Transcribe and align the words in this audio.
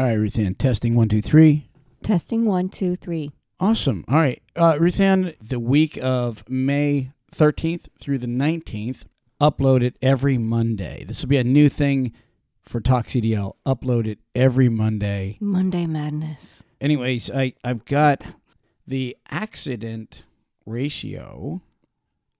All 0.00 0.06
right, 0.06 0.16
Ruthann, 0.16 0.56
testing 0.56 0.94
one, 0.94 1.10
two, 1.10 1.20
three. 1.20 1.68
Testing 2.02 2.46
one, 2.46 2.70
two, 2.70 2.96
three. 2.96 3.32
Awesome. 3.60 4.02
All 4.08 4.16
right. 4.16 4.42
Uh, 4.56 4.72
Ruthann, 4.76 5.38
the 5.46 5.60
week 5.60 5.98
of 6.00 6.42
May 6.48 7.12
13th 7.32 7.88
through 7.98 8.16
the 8.16 8.26
19th, 8.26 9.04
upload 9.42 9.82
it 9.82 9.96
every 10.00 10.38
Monday. 10.38 11.04
This 11.06 11.20
will 11.20 11.28
be 11.28 11.36
a 11.36 11.44
new 11.44 11.68
thing 11.68 12.14
for 12.62 12.80
Talk 12.80 13.08
CDL. 13.08 13.56
Upload 13.66 14.06
it 14.06 14.20
every 14.34 14.70
Monday. 14.70 15.36
Monday 15.38 15.84
Madness. 15.84 16.62
Anyways, 16.80 17.30
I, 17.30 17.52
I've 17.62 17.84
got 17.84 18.22
the 18.86 19.18
accident 19.28 20.22
ratio 20.64 21.60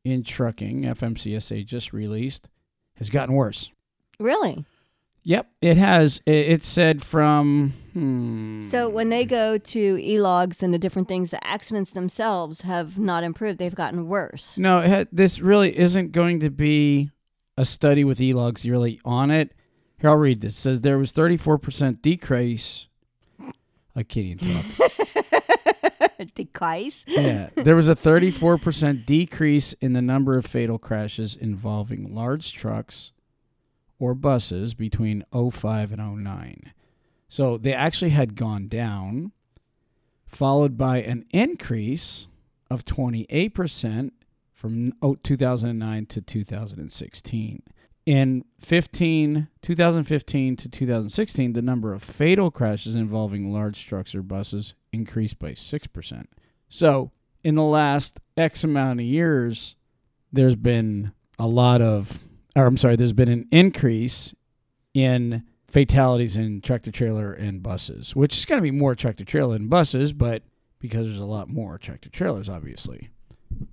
in 0.02 0.24
trucking, 0.24 0.84
FMCSA 0.84 1.66
just 1.66 1.92
released, 1.92 2.48
has 2.94 3.10
gotten 3.10 3.34
worse. 3.34 3.70
Really? 4.18 4.64
Yep, 5.22 5.50
it 5.60 5.76
has. 5.76 6.20
It, 6.24 6.64
said 6.64 7.02
from. 7.02 7.74
Hmm, 7.92 8.62
So 8.62 8.88
when 8.88 9.08
they 9.10 9.24
go 9.24 9.58
to 9.58 9.98
e-logs 10.00 10.62
and 10.62 10.72
the 10.72 10.78
different 10.78 11.08
things, 11.08 11.30
the 11.30 11.44
accidents 11.46 11.92
themselves 11.92 12.62
have 12.62 12.98
not 12.98 13.22
improved. 13.24 13.58
They've 13.58 13.74
gotten 13.74 14.08
worse. 14.08 14.56
No, 14.56 15.04
this 15.12 15.40
really 15.40 15.78
isn't 15.78 16.12
going 16.12 16.40
to 16.40 16.50
be 16.50 17.10
a 17.56 17.64
study 17.64 18.04
with 18.04 18.20
e-logs 18.20 18.64
really 18.64 19.00
on 19.04 19.30
it. 19.30 19.52
Here, 20.00 20.08
I'll 20.10 20.16
read 20.16 20.40
this. 20.40 20.56
It 20.56 20.60
says 20.60 20.80
there 20.80 20.98
was 20.98 21.12
34% 21.12 22.00
decrease. 22.00 22.88
I 23.94 24.02
can't 24.02 24.42
even 24.42 24.62
talk. 24.62 24.90
Decrease. 26.34 27.04
yeah, 27.06 27.48
there 27.54 27.74
was 27.74 27.88
a 27.88 27.96
34% 27.96 29.06
decrease 29.06 29.72
in 29.80 29.94
the 29.94 30.02
number 30.02 30.36
of 30.36 30.44
fatal 30.44 30.78
crashes 30.78 31.34
involving 31.34 32.14
large 32.14 32.52
trucks 32.52 33.12
or 34.00 34.14
buses 34.14 34.74
between 34.74 35.24
05 35.32 35.92
and 35.92 36.24
09. 36.24 36.72
So 37.28 37.56
they 37.56 37.72
actually 37.72 38.10
had 38.10 38.34
gone 38.34 38.66
down, 38.66 39.30
followed 40.26 40.76
by 40.76 41.02
an 41.02 41.24
increase 41.30 42.26
of 42.68 42.84
28% 42.84 44.10
from 44.52 44.92
oh, 45.00 45.14
2009 45.14 46.06
to 46.06 46.20
2016. 46.20 47.62
In 48.06 48.44
15, 48.60 49.48
2015 49.62 50.56
to 50.56 50.68
2016, 50.68 51.52
the 51.52 51.62
number 51.62 51.92
of 51.92 52.02
fatal 52.02 52.50
crashes 52.50 52.94
involving 52.94 53.52
large 53.52 53.92
or 53.92 54.22
buses 54.22 54.74
increased 54.92 55.38
by 55.38 55.52
6%. 55.52 56.24
So, 56.68 57.12
in 57.44 57.54
the 57.54 57.62
last 57.62 58.20
X 58.36 58.64
amount 58.64 59.00
of 59.00 59.06
years, 59.06 59.76
there's 60.32 60.56
been 60.56 61.12
a 61.38 61.46
lot 61.46 61.80
of, 61.80 62.18
or 62.56 62.66
I'm 62.66 62.76
sorry, 62.76 62.96
there's 62.96 63.12
been 63.12 63.28
an 63.28 63.46
increase 63.50 64.34
in 64.94 65.44
fatalities 65.68 66.36
in 66.36 66.60
tractor 66.60 66.90
trailer 66.90 67.32
and 67.32 67.62
buses, 67.62 68.14
which 68.16 68.36
is 68.36 68.44
going 68.44 68.58
to 68.58 68.62
be 68.62 68.70
more 68.70 68.94
tractor 68.94 69.24
trailer 69.24 69.56
than 69.56 69.68
buses, 69.68 70.12
but 70.12 70.42
because 70.80 71.06
there's 71.06 71.20
a 71.20 71.24
lot 71.24 71.48
more 71.48 71.78
tractor 71.78 72.08
trailers, 72.08 72.48
obviously. 72.48 73.10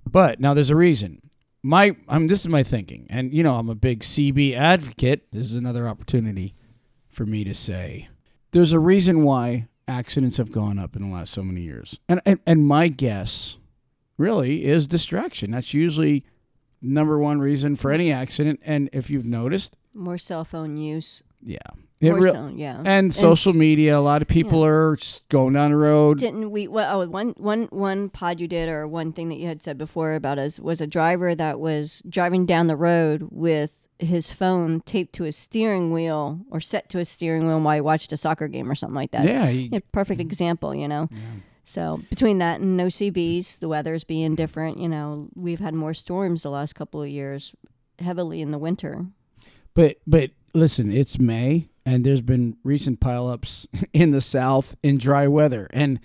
But 0.08 0.40
now 0.40 0.54
there's 0.54 0.70
a 0.70 0.76
reason. 0.76 1.20
My, 1.62 1.96
I'm. 2.08 2.28
This 2.28 2.40
is 2.40 2.48
my 2.48 2.62
thinking, 2.62 3.06
and 3.10 3.34
you 3.34 3.42
know, 3.42 3.56
I'm 3.56 3.68
a 3.68 3.74
big 3.74 4.00
CB 4.00 4.54
advocate. 4.56 5.32
This 5.32 5.46
is 5.46 5.56
another 5.56 5.88
opportunity 5.88 6.54
for 7.08 7.26
me 7.26 7.42
to 7.44 7.54
say 7.54 8.08
there's 8.52 8.72
a 8.72 8.78
reason 8.78 9.22
why 9.22 9.66
accidents 9.88 10.36
have 10.36 10.52
gone 10.52 10.78
up 10.78 10.94
in 10.94 11.02
the 11.02 11.12
last 11.12 11.32
so 11.32 11.42
many 11.42 11.62
years, 11.62 11.98
and 12.08 12.20
and, 12.24 12.38
and 12.46 12.66
my 12.66 12.86
guess 12.86 13.58
really 14.16 14.64
is 14.64 14.86
distraction. 14.86 15.50
That's 15.50 15.74
usually 15.74 16.24
number 16.82 17.18
one 17.18 17.40
reason 17.40 17.76
for 17.76 17.92
any 17.92 18.12
accident. 18.12 18.60
And 18.64 18.88
if 18.92 19.10
you've 19.10 19.26
noticed, 19.26 19.74
More 19.94 20.18
cell 20.18 20.44
phone 20.44 20.76
use. 20.76 21.22
yeah, 21.42 21.58
it 22.00 22.12
real- 22.12 22.32
so, 22.32 22.52
yeah. 22.54 22.82
and 22.84 23.12
social 23.12 23.50
s- 23.52 23.56
media. 23.56 23.98
A 23.98 24.00
lot 24.00 24.22
of 24.22 24.28
people 24.28 24.64
are 24.64 24.94
s- 25.00 25.20
going 25.28 25.54
down 25.54 25.70
the 25.72 25.76
road. 25.76 26.18
Didn't 26.18 26.50
we? 26.50 26.68
Well, 26.68 27.00
oh, 27.02 27.08
one 27.08 27.34
one 27.36 27.64
one 27.70 28.08
pod 28.10 28.40
you 28.40 28.46
did, 28.48 28.68
or 28.68 28.86
one 28.86 29.12
thing 29.12 29.28
that 29.30 29.38
you 29.38 29.46
had 29.48 29.62
said 29.62 29.76
before 29.78 30.14
about 30.14 30.38
us 30.38 30.60
was 30.60 30.80
a 30.80 30.86
driver 30.86 31.34
that 31.34 31.58
was 31.60 32.02
driving 32.08 32.46
down 32.46 32.66
the 32.68 32.76
road 32.76 33.28
with 33.30 33.72
his 34.00 34.30
phone 34.30 34.80
taped 34.86 35.12
to 35.12 35.24
his 35.24 35.34
steering 35.36 35.90
wheel 35.90 36.38
or 36.52 36.60
set 36.60 36.88
to 36.88 36.98
his 36.98 37.08
steering 37.08 37.48
wheel 37.48 37.58
while 37.60 37.74
he 37.74 37.80
watched 37.80 38.12
a 38.12 38.16
soccer 38.16 38.46
game 38.46 38.70
or 38.70 38.76
something 38.76 38.94
like 38.94 39.10
that. 39.10 39.24
Yeah, 39.24 39.48
you- 39.48 39.70
Yeah, 39.72 39.80
perfect 39.90 40.20
example, 40.20 40.72
you 40.72 40.86
know. 40.86 41.08
So 41.68 42.00
between 42.08 42.38
that 42.38 42.60
and 42.60 42.78
no 42.78 42.86
CBs, 42.86 43.58
the 43.58 43.68
weather's 43.68 44.02
being 44.02 44.34
different. 44.34 44.78
You 44.78 44.88
know, 44.88 45.28
we've 45.34 45.60
had 45.60 45.74
more 45.74 45.92
storms 45.92 46.42
the 46.42 46.50
last 46.50 46.74
couple 46.74 47.02
of 47.02 47.08
years, 47.10 47.54
heavily 47.98 48.40
in 48.40 48.52
the 48.52 48.58
winter. 48.58 49.04
But 49.74 49.98
but 50.06 50.30
listen, 50.54 50.90
it's 50.90 51.18
May, 51.18 51.68
and 51.84 52.04
there's 52.04 52.22
been 52.22 52.56
recent 52.64 53.00
pileups 53.00 53.66
in 53.92 54.12
the 54.12 54.22
South 54.22 54.76
in 54.82 54.96
dry 54.96 55.28
weather 55.28 55.68
and 55.74 56.00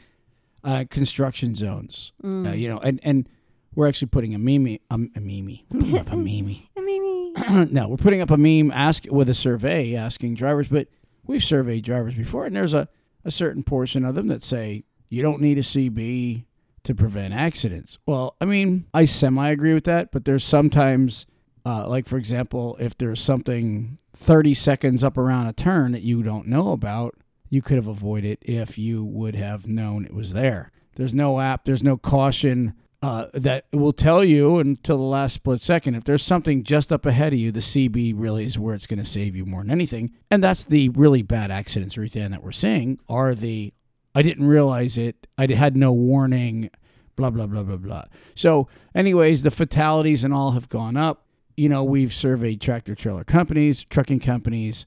uh, 0.65 0.83
construction 0.89 1.55
zones. 1.55 2.11
Mm. 2.21 2.49
Uh, 2.49 2.51
you 2.51 2.67
know, 2.67 2.79
and 2.79 2.99
and 3.01 3.29
we're 3.73 3.87
actually 3.87 4.09
putting 4.09 4.35
a 4.35 4.39
meme, 4.39 4.79
um, 4.91 5.11
a 5.15 5.21
meme, 5.21 5.59
we're 5.71 6.01
up 6.01 6.11
a 6.11 6.17
meme. 6.17 6.57
I 6.77 6.81
mean, 6.81 7.33
no, 7.71 7.87
we're 7.87 7.95
putting 7.95 8.19
up 8.19 8.31
a 8.31 8.37
meme 8.37 8.69
ask 8.71 9.05
with 9.09 9.29
a 9.29 9.33
survey 9.33 9.95
asking 9.95 10.35
drivers, 10.35 10.67
but 10.67 10.89
we've 11.23 11.41
surveyed 11.41 11.85
drivers 11.85 12.15
before, 12.15 12.45
and 12.45 12.53
there's 12.53 12.73
a, 12.73 12.89
a 13.23 13.31
certain 13.31 13.63
portion 13.63 14.03
of 14.03 14.13
them 14.13 14.27
that 14.27 14.43
say 14.43 14.83
you 15.13 15.21
don't 15.21 15.41
need 15.41 15.59
a 15.59 15.61
CB 15.61 16.45
to 16.83 16.95
prevent 16.95 17.35
accidents. 17.35 17.99
Well, 18.07 18.35
I 18.41 18.45
mean, 18.45 18.87
I 18.93 19.05
semi 19.05 19.49
agree 19.51 19.75
with 19.75 19.83
that, 19.83 20.11
but 20.11 20.25
there's 20.25 20.43
sometimes, 20.43 21.27
uh, 21.65 21.87
like 21.87 22.07
for 22.07 22.17
example, 22.17 22.75
if 22.79 22.97
there's 22.97 23.21
something 23.21 23.99
30 24.15 24.55
seconds 24.55 25.03
up 25.03 25.17
around 25.17 25.47
a 25.47 25.53
turn 25.53 25.91
that 25.91 26.01
you 26.01 26.23
don't 26.23 26.47
know 26.47 26.71
about, 26.71 27.15
you 27.49 27.61
could 27.61 27.77
have 27.77 27.87
avoided 27.87 28.39
if 28.41 28.79
you 28.79 29.03
would 29.03 29.35
have 29.35 29.67
known 29.67 30.03
it 30.03 30.15
was 30.15 30.33
there. 30.33 30.71
There's 30.95 31.13
no 31.13 31.39
app, 31.39 31.65
there's 31.65 31.83
no 31.83 31.95
caution 31.95 32.73
uh, 33.03 33.27
that 33.33 33.65
will 33.71 33.93
tell 33.93 34.23
you 34.23 34.57
until 34.57 34.97
the 34.97 35.03
last 35.03 35.33
split 35.33 35.61
second. 35.61 35.93
If 35.93 36.05
there's 36.05 36.23
something 36.23 36.63
just 36.63 36.91
up 36.91 37.05
ahead 37.05 37.33
of 37.33 37.39
you, 37.39 37.51
the 37.51 37.59
CB 37.59 38.13
really 38.15 38.45
is 38.45 38.57
where 38.57 38.73
it's 38.73 38.87
going 38.87 38.99
to 38.99 39.05
save 39.05 39.35
you 39.35 39.45
more 39.45 39.61
than 39.61 39.69
anything. 39.69 40.13
And 40.31 40.43
that's 40.43 40.63
the 40.63 40.89
really 40.89 41.21
bad 41.21 41.51
accidents, 41.51 41.97
Ruthann, 41.97 42.31
that 42.31 42.43
we're 42.43 42.51
seeing 42.51 42.97
are 43.07 43.35
the 43.35 43.73
I 44.15 44.21
didn't 44.21 44.47
realize 44.47 44.97
it, 44.97 45.27
I 45.37 45.51
had 45.51 45.75
no 45.75 45.91
warning, 45.91 46.69
blah, 47.15 47.29
blah, 47.29 47.47
blah, 47.47 47.63
blah, 47.63 47.77
blah. 47.77 48.03
So, 48.35 48.67
anyways, 48.93 49.43
the 49.43 49.51
fatalities 49.51 50.23
and 50.23 50.33
all 50.33 50.51
have 50.51 50.69
gone 50.69 50.97
up. 50.97 51.25
You 51.55 51.69
know, 51.69 51.83
we've 51.83 52.13
surveyed 52.13 52.61
tractor 52.61 52.95
trailer 52.95 53.23
companies, 53.23 53.83
trucking 53.83 54.19
companies, 54.19 54.85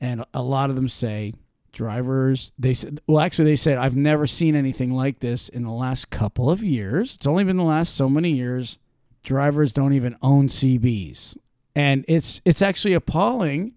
and 0.00 0.24
a 0.34 0.42
lot 0.42 0.70
of 0.70 0.76
them 0.76 0.88
say 0.88 1.32
drivers 1.72 2.52
they 2.58 2.72
said 2.72 2.98
well 3.06 3.20
actually 3.20 3.44
they 3.44 3.54
said 3.56 3.76
i've 3.76 3.94
never 3.94 4.26
seen 4.26 4.56
anything 4.56 4.94
like 4.94 5.18
this 5.18 5.50
in 5.50 5.62
the 5.62 5.70
last 5.70 6.08
couple 6.08 6.48
of 6.50 6.64
years 6.64 7.16
it's 7.16 7.26
only 7.26 7.44
been 7.44 7.58
the 7.58 7.62
last 7.62 7.94
so 7.94 8.08
many 8.08 8.30
years 8.30 8.78
drivers 9.22 9.74
don't 9.74 9.92
even 9.92 10.16
own 10.22 10.48
cbs 10.48 11.36
and 11.74 12.02
it's 12.08 12.40
it's 12.46 12.62
actually 12.62 12.94
appalling 12.94 13.74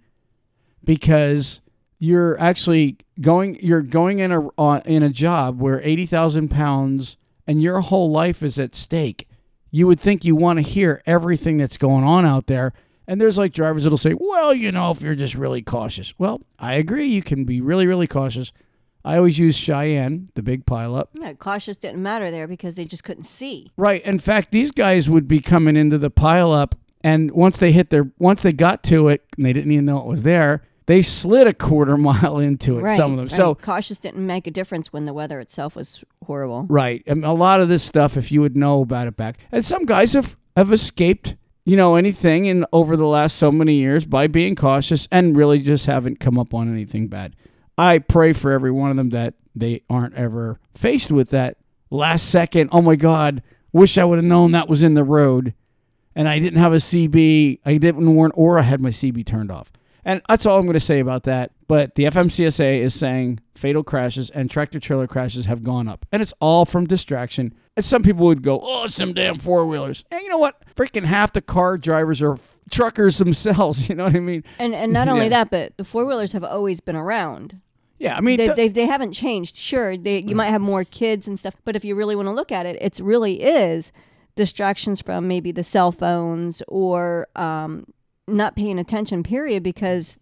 because 0.81 1.59
you're 1.99 2.39
actually 2.39 2.97
going 3.21 3.59
you're 3.61 3.81
going 3.81 4.19
in 4.19 4.31
a 4.31 4.47
uh, 4.57 4.81
in 4.85 5.03
a 5.03 5.09
job 5.09 5.59
where 5.59 5.81
80,000 5.83 6.49
pounds 6.49 7.17
and 7.45 7.61
your 7.61 7.81
whole 7.81 8.09
life 8.09 8.41
is 8.41 8.57
at 8.57 8.75
stake 8.75 9.27
you 9.71 9.85
would 9.85 9.99
think 9.99 10.25
you 10.25 10.35
want 10.35 10.57
to 10.57 10.63
hear 10.63 11.01
everything 11.05 11.57
that's 11.57 11.77
going 11.77 12.03
on 12.03 12.25
out 12.25 12.47
there 12.47 12.73
and 13.09 13.19
there's 13.19 13.39
like 13.39 13.53
drivers 13.53 13.85
that'll 13.85 13.97
say, 13.97 14.13
well, 14.13 14.53
you 14.53 14.71
know, 14.71 14.91
if 14.91 15.01
you're 15.01 15.15
just 15.15 15.33
really 15.33 15.63
cautious. 15.63 16.13
Well, 16.19 16.41
I 16.59 16.75
agree. 16.75 17.07
You 17.07 17.23
can 17.23 17.43
be 17.43 17.59
really, 17.59 17.87
really 17.87 18.05
cautious. 18.05 18.51
I 19.03 19.17
always 19.17 19.39
use 19.39 19.57
Cheyenne, 19.57 20.29
the 20.35 20.43
big 20.43 20.67
pileup. 20.67 21.07
no, 21.15 21.33
cautious 21.33 21.75
didn't 21.75 22.03
matter 22.03 22.29
there 22.29 22.47
because 22.47 22.75
they 22.75 22.85
just 22.85 23.03
couldn't 23.03 23.23
see. 23.23 23.71
Right. 23.77 24.03
In 24.03 24.19
fact, 24.19 24.51
these 24.51 24.69
guys 24.69 25.09
would 25.09 25.27
be 25.27 25.39
coming 25.39 25.75
into 25.75 25.97
the 25.97 26.11
pileup, 26.11 26.73
and 27.03 27.31
once 27.31 27.57
they 27.57 27.71
hit 27.71 27.89
their, 27.89 28.11
once 28.19 28.43
they 28.43 28.53
got 28.53 28.83
to 28.83 29.07
it, 29.07 29.25
and 29.37 29.43
they 29.43 29.53
didn't 29.53 29.71
even 29.71 29.85
know 29.85 29.99
it 29.99 30.05
was 30.05 30.21
there, 30.21 30.61
they 30.89 31.03
slid 31.03 31.45
a 31.45 31.53
quarter 31.53 31.95
mile 32.09 32.39
into 32.39 32.79
it. 32.79 32.81
Right. 32.81 32.97
some 32.97 33.11
of 33.11 33.19
them. 33.19 33.29
So 33.29 33.53
cautious 33.53 33.99
didn't 33.99 34.25
make 34.25 34.47
a 34.47 34.51
difference 34.51 34.91
when 34.91 35.05
the 35.05 35.13
weather 35.13 35.39
itself 35.39 35.75
was 35.75 36.03
horrible. 36.25 36.65
Right. 36.67 37.03
And 37.05 37.23
a 37.23 37.31
lot 37.31 37.61
of 37.61 37.69
this 37.69 37.83
stuff, 37.83 38.17
if 38.17 38.31
you 38.31 38.41
would 38.41 38.57
know 38.57 38.81
about 38.81 39.05
it 39.05 39.15
back, 39.15 39.37
and 39.51 39.63
some 39.63 39.85
guys 39.85 40.13
have, 40.13 40.35
have 40.57 40.71
escaped, 40.71 41.35
you 41.63 41.77
know, 41.77 41.95
anything 41.95 42.45
in 42.45 42.65
over 42.73 42.97
the 42.97 43.05
last 43.05 43.35
so 43.35 43.51
many 43.51 43.75
years 43.75 44.03
by 44.03 44.25
being 44.25 44.55
cautious 44.55 45.07
and 45.11 45.37
really 45.37 45.59
just 45.59 45.85
haven't 45.85 46.19
come 46.19 46.39
up 46.39 46.55
on 46.55 46.73
anything 46.73 47.07
bad. 47.07 47.35
I 47.77 47.99
pray 47.99 48.33
for 48.33 48.51
every 48.51 48.71
one 48.71 48.89
of 48.89 48.97
them 48.97 49.11
that 49.11 49.35
they 49.55 49.83
aren't 49.91 50.15
ever 50.15 50.59
faced 50.73 51.11
with 51.11 51.29
that 51.29 51.57
last 51.91 52.31
second. 52.31 52.71
Oh 52.71 52.81
my 52.81 52.95
God, 52.95 53.43
wish 53.71 53.99
I 53.99 54.05
would 54.05 54.17
have 54.17 54.25
known 54.25 54.53
that 54.53 54.67
was 54.67 54.81
in 54.81 54.95
the 54.95 55.03
road, 55.03 55.53
and 56.15 56.27
I 56.27 56.39
didn't 56.39 56.57
have 56.57 56.73
a 56.73 56.77
CB. 56.77 57.59
I 57.63 57.77
didn't 57.77 58.15
warn, 58.15 58.31
or 58.33 58.57
I 58.57 58.63
had 58.63 58.81
my 58.81 58.89
CB 58.89 59.23
turned 59.27 59.51
off. 59.51 59.71
And 60.09 60.23
that's 60.27 60.47
all 60.47 60.57
I'm 60.57 60.65
going 60.65 60.73
to 60.73 60.79
say 60.79 60.99
about 60.99 61.23
that. 61.25 61.51
But 61.67 61.93
the 61.93 62.05
FMCSA 62.05 62.79
is 62.79 62.95
saying 62.95 63.41
fatal 63.53 63.83
crashes 63.83 64.31
and 64.31 64.49
tractor 64.49 64.79
trailer 64.79 65.05
crashes 65.05 65.45
have 65.45 65.61
gone 65.61 65.87
up. 65.87 66.03
And 66.11 66.23
it's 66.23 66.33
all 66.41 66.65
from 66.65 66.87
distraction. 66.87 67.53
And 67.77 67.85
some 67.85 68.01
people 68.01 68.25
would 68.25 68.41
go, 68.41 68.59
oh, 68.59 68.85
it's 68.85 68.95
them 68.97 69.13
damn 69.13 69.37
four 69.37 69.67
wheelers. 69.67 70.03
And 70.09 70.19
you 70.23 70.29
know 70.29 70.39
what? 70.39 70.63
Freaking 70.75 71.05
half 71.05 71.33
the 71.33 71.41
car 71.41 71.77
drivers 71.77 72.23
are 72.23 72.33
f- 72.33 72.57
truckers 72.71 73.19
themselves. 73.19 73.87
You 73.89 73.95
know 73.95 74.05
what 74.05 74.15
I 74.15 74.19
mean? 74.19 74.43
And 74.57 74.73
and 74.73 74.91
not 74.91 75.09
only 75.09 75.29
that, 75.29 75.51
but 75.51 75.77
the 75.77 75.83
four 75.83 76.05
wheelers 76.05 76.31
have 76.31 76.43
always 76.43 76.79
been 76.79 76.95
around. 76.95 77.61
Yeah, 77.99 78.17
I 78.17 78.21
mean, 78.21 78.37
they, 78.37 78.45
th- 78.45 78.55
they, 78.55 78.67
they 78.67 78.85
haven't 78.87 79.13
changed. 79.13 79.57
Sure, 79.57 79.95
they, 79.97 80.19
you 80.19 80.35
might 80.35 80.47
have 80.47 80.61
more 80.61 80.83
kids 80.85 81.27
and 81.27 81.37
stuff, 81.37 81.55
but 81.65 81.75
if 81.75 81.83
you 81.83 81.95
really 81.95 82.15
want 82.15 82.27
to 82.27 82.31
look 82.31 82.51
at 82.51 82.65
it, 82.65 82.77
it 82.81 82.99
really 82.99 83.41
is 83.41 83.91
distractions 84.35 85.01
from 85.01 85.27
maybe 85.27 85.51
the 85.51 85.63
cell 85.63 85.91
phones 85.91 86.63
or 86.67 87.27
um, 87.35 87.85
not 88.31 88.55
paying 88.55 88.79
attention, 88.79 89.23
period, 89.23 89.63
because 89.63 90.17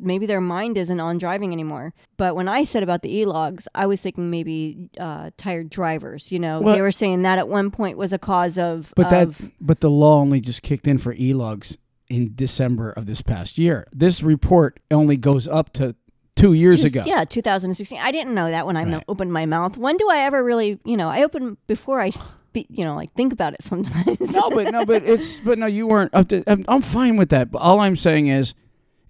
maybe 0.00 0.26
their 0.26 0.40
mind 0.40 0.76
isn't 0.78 1.00
on 1.00 1.18
driving 1.18 1.52
anymore. 1.52 1.92
But 2.16 2.36
when 2.36 2.48
I 2.48 2.62
said 2.64 2.82
about 2.84 3.02
the 3.02 3.12
e-logs, 3.18 3.66
I 3.74 3.86
was 3.86 4.00
thinking 4.00 4.30
maybe 4.30 4.90
uh, 4.98 5.30
tired 5.36 5.70
drivers. 5.70 6.30
You 6.30 6.38
know, 6.38 6.60
Well- 6.60 6.74
they 6.74 6.80
were 6.80 6.92
saying 6.92 7.22
that 7.22 7.38
at 7.38 7.48
one 7.48 7.70
point 7.70 7.98
was 7.98 8.12
a 8.12 8.18
cause 8.18 8.58
of. 8.58 8.92
but 8.96 9.10
that 9.10 9.28
but 9.60 9.80
the 9.80 9.90
law 9.90 10.18
only 10.20 10.40
just 10.40 10.62
kicked 10.62 10.86
in 10.86 10.98
for 10.98 11.14
e-logs 11.14 11.76
in 12.08 12.32
December 12.34 12.90
of 12.90 13.06
this 13.06 13.22
past 13.22 13.58
year. 13.58 13.86
This 13.92 14.22
report 14.22 14.78
only 14.90 15.16
goes 15.16 15.46
up 15.48 15.72
to 15.74 15.94
two 16.36 16.52
years 16.52 16.82
Two- 16.82 16.86
ago. 16.86 17.02
Yeah, 17.04 17.24
2016. 17.24 17.98
I 18.00 18.12
didn't 18.12 18.34
know 18.34 18.48
that 18.48 18.66
when 18.66 18.76
I 18.76 18.84
Right. 18.84 19.04
opened 19.08 19.32
my 19.32 19.44
mouth. 19.46 19.76
When 19.76 19.96
do 19.96 20.08
I 20.08 20.18
ever 20.20 20.42
really, 20.44 20.78
you 20.84 20.96
know, 20.96 21.08
I 21.08 21.24
open 21.24 21.56
before 21.66 22.00
I, 22.00 22.12
spe- 22.54 22.70
you 22.70 22.84
know, 22.84 22.94
like 22.94 23.12
think 23.14 23.32
about 23.32 23.54
it 23.54 23.62
sometimes. 23.62 24.32
no, 24.32 24.50
but 24.50 24.70
no, 24.72 24.84
but 24.84 25.04
it's 25.04 25.38
but 25.40 25.58
no, 25.58 25.66
you 25.66 25.86
weren't. 25.86 26.14
Up 26.14 26.28
to, 26.28 26.42
I'm, 26.46 26.64
I'm 26.68 26.82
fine 26.82 27.16
with 27.16 27.30
that. 27.30 27.50
But 27.50 27.60
all 27.60 27.80
I'm 27.80 27.96
saying 27.96 28.28
is, 28.28 28.54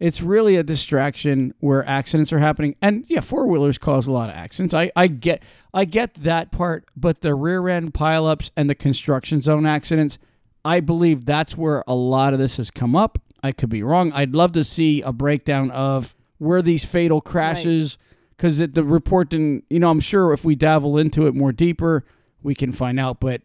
it's 0.00 0.22
really 0.22 0.56
a 0.56 0.62
distraction 0.62 1.54
where 1.58 1.84
accidents 1.84 2.32
are 2.32 2.38
happening, 2.38 2.76
and 2.80 3.04
yeah, 3.08 3.20
four 3.20 3.46
wheelers 3.46 3.78
cause 3.78 4.06
a 4.06 4.12
lot 4.12 4.30
of 4.30 4.36
accidents. 4.36 4.74
I 4.74 4.90
I 4.94 5.08
get 5.08 5.42
I 5.74 5.84
get 5.84 6.14
that 6.14 6.52
part, 6.52 6.86
but 6.96 7.20
the 7.20 7.34
rear 7.34 7.68
end 7.68 7.94
pileups 7.94 8.50
and 8.56 8.70
the 8.70 8.74
construction 8.74 9.40
zone 9.42 9.66
accidents, 9.66 10.18
I 10.64 10.80
believe 10.80 11.24
that's 11.24 11.56
where 11.56 11.82
a 11.86 11.94
lot 11.94 12.32
of 12.32 12.38
this 12.38 12.58
has 12.58 12.70
come 12.70 12.94
up. 12.94 13.18
I 13.42 13.52
could 13.52 13.68
be 13.70 13.82
wrong. 13.82 14.12
I'd 14.12 14.34
love 14.34 14.52
to 14.52 14.64
see 14.64 15.02
a 15.02 15.12
breakdown 15.12 15.70
of 15.70 16.14
where 16.38 16.62
these 16.62 16.84
fatal 16.84 17.20
crashes 17.20 17.98
because 18.36 18.58
the 18.58 18.84
report 18.84 19.30
didn't. 19.30 19.64
You 19.68 19.80
know, 19.80 19.90
I'm 19.90 20.00
sure 20.00 20.32
if 20.32 20.44
we 20.44 20.54
dabble 20.54 20.98
into 20.98 21.26
it 21.26 21.34
more 21.34 21.52
deeper, 21.52 22.04
we 22.42 22.54
can 22.54 22.72
find 22.72 22.98
out. 22.98 23.20
But 23.20 23.42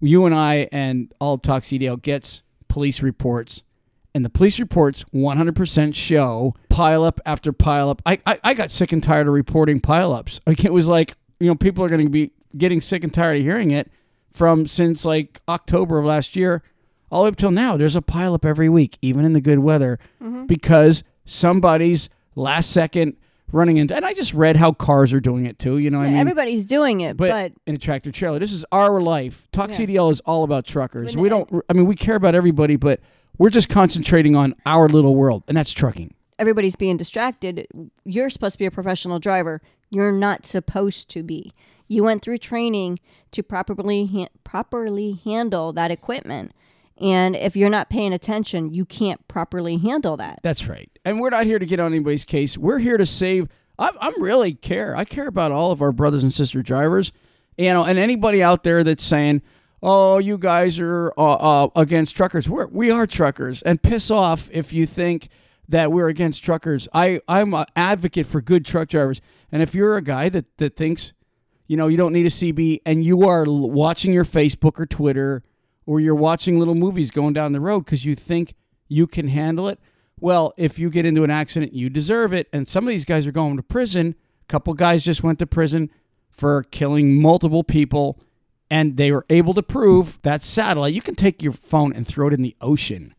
you 0.00 0.26
and 0.26 0.34
I 0.34 0.68
and 0.72 1.12
all 1.20 1.38
Talk 1.38 1.62
CDL 1.62 2.00
gets 2.00 2.42
police 2.68 3.02
reports, 3.02 3.62
and 4.14 4.24
the 4.24 4.30
police 4.30 4.60
reports 4.60 5.04
100% 5.14 5.94
show 5.94 6.54
pileup 6.70 7.18
after 7.26 7.52
pileup. 7.52 8.00
I, 8.06 8.18
I 8.26 8.38
I 8.44 8.54
got 8.54 8.70
sick 8.70 8.92
and 8.92 9.02
tired 9.02 9.26
of 9.26 9.34
reporting 9.34 9.80
pileups. 9.80 10.40
Like 10.46 10.64
it 10.64 10.72
was 10.72 10.88
like 10.88 11.14
you 11.40 11.46
know 11.46 11.54
people 11.54 11.84
are 11.84 11.88
going 11.88 12.04
to 12.04 12.10
be 12.10 12.32
getting 12.56 12.80
sick 12.80 13.04
and 13.04 13.12
tired 13.12 13.36
of 13.36 13.42
hearing 13.42 13.70
it 13.70 13.90
from 14.32 14.66
since 14.66 15.04
like 15.04 15.40
October 15.48 15.98
of 15.98 16.04
last 16.04 16.36
year 16.36 16.62
all 17.10 17.22
the 17.22 17.24
way 17.24 17.28
up 17.28 17.36
till 17.36 17.50
now. 17.50 17.76
There's 17.76 17.96
a 17.96 18.02
pileup 18.02 18.44
every 18.44 18.68
week, 18.68 18.98
even 19.02 19.24
in 19.24 19.32
the 19.32 19.40
good 19.40 19.60
weather, 19.60 19.98
mm-hmm. 20.22 20.46
because 20.46 21.02
somebody's 21.24 22.08
last 22.34 22.70
second 22.70 23.16
running 23.52 23.76
into. 23.76 23.94
And 23.94 24.04
I 24.04 24.12
just 24.12 24.34
read 24.34 24.56
how 24.56 24.72
cars 24.72 25.12
are 25.12 25.20
doing 25.20 25.46
it 25.46 25.58
too. 25.58 25.78
You 25.78 25.90
know, 25.90 25.98
what 25.98 26.06
I 26.06 26.10
mean, 26.10 26.18
Everybody's 26.18 26.64
doing 26.64 27.00
it, 27.00 27.16
but, 27.16 27.30
but, 27.30 27.52
in 27.66 27.74
a 27.74 27.78
tractor 27.78 28.10
trailer. 28.10 28.38
This 28.38 28.52
is 28.52 28.64
our 28.72 29.00
life. 29.00 29.48
Talk 29.52 29.70
Yeah. 29.70 29.76
CDL 29.76 30.10
is 30.10 30.20
all 30.20 30.44
about 30.44 30.64
truckers. 30.66 31.14
But- 31.14 31.20
we 31.22 31.28
don't. 31.28 31.48
I 31.68 31.72
mean, 31.72 31.86
we 31.86 31.96
care 31.96 32.16
about 32.16 32.34
everybody, 32.34 32.76
but 32.76 33.00
we're 33.38 33.50
just 33.50 33.68
concentrating 33.68 34.34
on 34.36 34.54
our 34.64 34.88
little 34.88 35.14
world, 35.14 35.44
and 35.48 35.56
that's 35.56 35.72
trucking. 35.72 36.12
everybody's 36.38 36.76
being 36.76 36.98
distracted. 36.98 37.66
You're 38.04 38.28
supposed 38.28 38.52
to 38.54 38.58
be 38.58 38.66
a 38.66 38.70
professional 38.70 39.18
driver. 39.18 39.62
You're 39.88 40.12
not 40.12 40.44
supposed 40.44 41.08
to 41.10 41.22
be. 41.22 41.54
You 41.88 42.02
went 42.04 42.20
through 42.20 42.36
training 42.38 42.98
to 43.30 43.42
properly 43.42 44.04
ha- 44.06 44.28
properly 44.44 45.20
handle 45.24 45.72
that 45.72 45.90
equipment. 45.90 46.52
And 46.98 47.36
if 47.36 47.56
you're 47.56 47.70
not 47.70 47.90
paying 47.90 48.12
attention, 48.12 48.72
you 48.72 48.84
can't 48.84 49.26
properly 49.28 49.76
handle 49.76 50.16
that. 50.16 50.40
That's 50.42 50.66
right. 50.66 50.90
And 51.04 51.20
we're 51.20 51.30
not 51.30 51.44
here 51.44 51.58
to 51.58 51.66
get 51.66 51.78
on 51.78 51.92
anybody's 51.92 52.24
case. 52.24 52.56
We're 52.56 52.78
here 52.78 52.96
to 52.96 53.06
save. 53.06 53.48
I'm, 53.78 53.94
I'm 54.00 54.20
really 54.22 54.54
care. 54.54 54.96
I 54.96 55.04
care 55.04 55.28
about 55.28 55.52
all 55.52 55.72
of 55.72 55.82
our 55.82 55.92
brothers 55.92 56.22
and 56.22 56.32
sister 56.32 56.62
drivers. 56.62 57.12
You 57.58 57.72
know, 57.72 57.84
and 57.84 57.98
anybody 57.98 58.42
out 58.42 58.64
there 58.64 58.84
that's 58.84 59.04
saying, 59.04 59.40
"Oh, 59.82 60.18
you 60.18 60.36
guys 60.36 60.78
are 60.78 61.12
uh, 61.16 61.64
uh, 61.64 61.68
against 61.74 62.14
truckers," 62.14 62.48
we're 62.50 62.66
we 62.66 62.90
are 62.90 63.06
truckers, 63.06 63.62
and 63.62 63.82
piss 63.82 64.10
off 64.10 64.50
if 64.52 64.74
you 64.74 64.84
think 64.84 65.28
that 65.68 65.90
we're 65.90 66.08
against 66.08 66.44
truckers. 66.44 66.86
I 66.92 67.20
I'm 67.28 67.54
an 67.54 67.64
advocate 67.74 68.26
for 68.26 68.42
good 68.42 68.66
truck 68.66 68.88
drivers, 68.88 69.22
and 69.50 69.62
if 69.62 69.74
you're 69.74 69.96
a 69.96 70.02
guy 70.02 70.28
that 70.28 70.44
that 70.58 70.76
thinks, 70.76 71.14
you 71.66 71.78
know, 71.78 71.88
you 71.88 71.96
don't 71.96 72.12
need 72.12 72.26
a 72.26 72.30
CB, 72.30 72.80
and 72.84 73.02
you 73.02 73.26
are 73.26 73.44
watching 73.46 74.12
your 74.12 74.26
Facebook 74.26 74.78
or 74.78 74.84
Twitter, 74.84 75.42
or 75.86 76.00
you're 76.00 76.14
watching 76.14 76.58
little 76.58 76.74
movies 76.74 77.10
going 77.10 77.32
down 77.32 77.52
the 77.52 77.60
road 77.60 77.84
because 77.84 78.04
you 78.04 78.14
think 78.14 78.54
you 78.88 79.06
can 79.06 79.28
handle 79.28 79.68
it. 79.68 79.78
Well, 80.18 80.52
if 80.56 80.78
you 80.78 80.90
get 80.90 81.06
into 81.06 81.24
an 81.24 81.30
accident, 81.30 81.72
you 81.72 81.88
deserve 81.88 82.32
it. 82.32 82.48
And 82.52 82.66
some 82.66 82.84
of 82.84 82.88
these 82.88 83.04
guys 83.04 83.26
are 83.26 83.32
going 83.32 83.56
to 83.56 83.62
prison. 83.62 84.14
A 84.42 84.46
couple 84.46 84.74
guys 84.74 85.04
just 85.04 85.22
went 85.22 85.38
to 85.38 85.46
prison 85.46 85.90
for 86.30 86.64
killing 86.64 87.20
multiple 87.20 87.64
people, 87.64 88.18
and 88.70 88.96
they 88.96 89.10
were 89.10 89.24
able 89.30 89.54
to 89.54 89.62
prove 89.62 90.18
that 90.22 90.44
satellite. 90.44 90.94
You 90.94 91.02
can 91.02 91.14
take 91.14 91.42
your 91.42 91.52
phone 91.52 91.92
and 91.92 92.06
throw 92.06 92.28
it 92.28 92.34
in 92.34 92.42
the 92.42 92.56
ocean. 92.60 93.14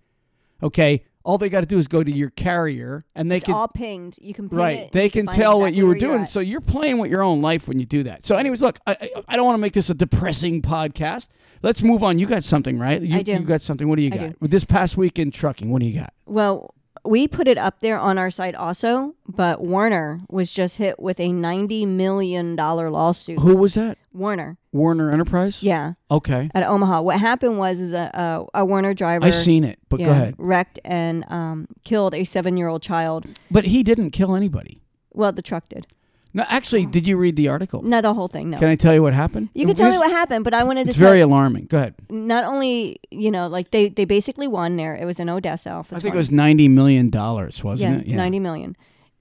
Okay, 0.61 1.03
all 1.27 1.37
they 1.37 1.49
got 1.49 1.59
to 1.59 1.65
do 1.65 1.77
is 1.77 1.89
go 1.89 2.05
to 2.05 2.11
your 2.11 2.29
carrier, 2.29 3.03
and 3.13 3.29
they 3.29 3.35
It's 3.35 3.45
can 3.45 3.53
all 3.53 3.67
pinged. 3.67 4.17
You 4.21 4.33
can 4.33 4.47
ping 4.47 4.57
right. 4.57 4.79
it. 4.79 4.93
They 4.93 5.09
can 5.09 5.27
tell 5.27 5.59
what 5.59 5.73
you 5.73 5.85
were 5.85 5.95
doing. 5.95 6.21
at. 6.21 6.29
So 6.29 6.39
you're 6.39 6.61
playing 6.61 6.99
with 6.99 7.11
your 7.11 7.21
own 7.21 7.41
life 7.41 7.67
when 7.67 7.79
you 7.79 7.85
do 7.85 8.03
that. 8.03 8.25
So, 8.25 8.37
anyways, 8.37 8.61
look, 8.61 8.79
I 8.87 9.09
I, 9.27 9.35
don't 9.35 9.45
want 9.45 9.55
to 9.55 9.61
make 9.61 9.73
this 9.73 9.89
a 9.89 9.93
depressing 9.93 10.61
podcast. 10.61 11.27
Let's 11.61 11.83
move 11.83 12.01
on. 12.01 12.17
You 12.17 12.27
got 12.27 12.45
something, 12.45 12.79
right? 12.79 13.01
You, 13.01 13.17
I 13.17 13.23
do. 13.23 13.33
You 13.33 13.39
got 13.41 13.61
something. 13.61 13.89
What 13.89 13.97
do 13.97 14.03
you 14.03 14.11
I 14.13 14.17
got? 14.17 14.29
do. 14.29 14.35
With 14.39 14.51
this 14.51 14.63
past 14.63 14.95
week 14.95 15.19
in 15.19 15.31
trucking, 15.31 15.69
what 15.69 15.81
do 15.81 15.85
you 15.85 15.99
got? 15.99 16.13
Well, 16.25 16.73
we 17.07 17.27
put 17.27 17.47
it 17.47 17.57
up 17.57 17.79
there 17.79 17.97
on 17.97 18.17
our 18.17 18.29
site 18.29 18.55
also, 18.55 19.15
but 19.27 19.61
Warner 19.61 20.19
was 20.29 20.51
just 20.51 20.77
hit 20.77 20.99
with 20.99 21.19
a 21.19 21.31
ninety 21.31 21.85
million 21.85 22.55
dollar 22.55 22.89
lawsuit. 22.89 23.39
Who 23.39 23.55
was 23.55 23.73
that? 23.75 23.97
Warner, 24.13 24.57
Warner 24.71 25.11
Enterprise. 25.11 25.61
yeah, 25.61 25.93
Okay. 26.09 26.49
at 26.55 26.63
Omaha. 26.63 27.01
What 27.01 27.19
happened 27.19 27.57
was 27.59 27.79
is 27.79 27.93
a 27.93 28.09
a, 28.53 28.61
a 28.61 28.65
Warner 28.65 28.93
driver. 28.93 29.25
I 29.25 29.29
seen 29.31 29.63
it, 29.63 29.79
but 29.89 29.99
yeah, 29.99 30.05
go 30.07 30.11
ahead. 30.11 30.35
Wrecked 30.37 30.79
and 30.83 31.23
um, 31.29 31.67
killed 31.83 32.13
a 32.15 32.23
seven 32.23 32.57
year 32.57 32.67
old 32.67 32.81
child. 32.81 33.25
But 33.51 33.65
he 33.65 33.83
didn't 33.83 34.11
kill 34.11 34.35
anybody. 34.35 34.81
Well, 35.13 35.31
the 35.31 35.41
truck 35.41 35.69
did. 35.69 35.87
No, 36.33 36.43
actually, 36.49 36.85
did 36.85 37.07
you 37.07 37.17
read 37.17 37.35
the 37.35 37.47
article? 37.47 37.81
Not 37.81 38.01
the 38.03 38.13
whole 38.13 38.27
thing. 38.27 38.49
No. 38.51 38.57
Can 38.59 38.67
I 38.69 38.75
tell 38.75 38.93
you 38.93 39.01
what 39.01 39.13
happened? 39.13 39.49
you 39.53 39.65
can 39.65 39.75
tell 39.75 39.89
me 39.89 39.97
what 39.97 40.11
happened, 40.11 40.43
but 40.43 40.53
I 40.53 40.63
wanted 40.63 40.83
to 40.83 40.89
It's 40.89 40.97
tell 40.99 41.07
very 41.09 41.21
alarming. 41.21 41.65
Go 41.65 41.77
ahead. 41.77 41.95
not 42.09 42.43
only 42.43 42.99
you 43.11 43.31
know 43.31 43.47
like 43.47 43.71
they 43.71 43.89
they 43.89 44.05
basically 44.05 44.47
won 44.47 44.75
there. 44.77 44.95
It 44.95 45.05
was 45.05 45.19
in 45.19 45.29
Odessa. 45.29 45.83
for 45.83 45.95
I 45.95 45.99
think 45.99 46.13
it 46.13 46.17
was 46.17 46.31
ninety 46.31 46.67
million 46.67 47.09
dollars, 47.09 47.63
wasn't 47.63 48.01
it? 48.01 48.07
Yeah, 48.07 48.17
90 48.17 48.39
million. 48.39 48.75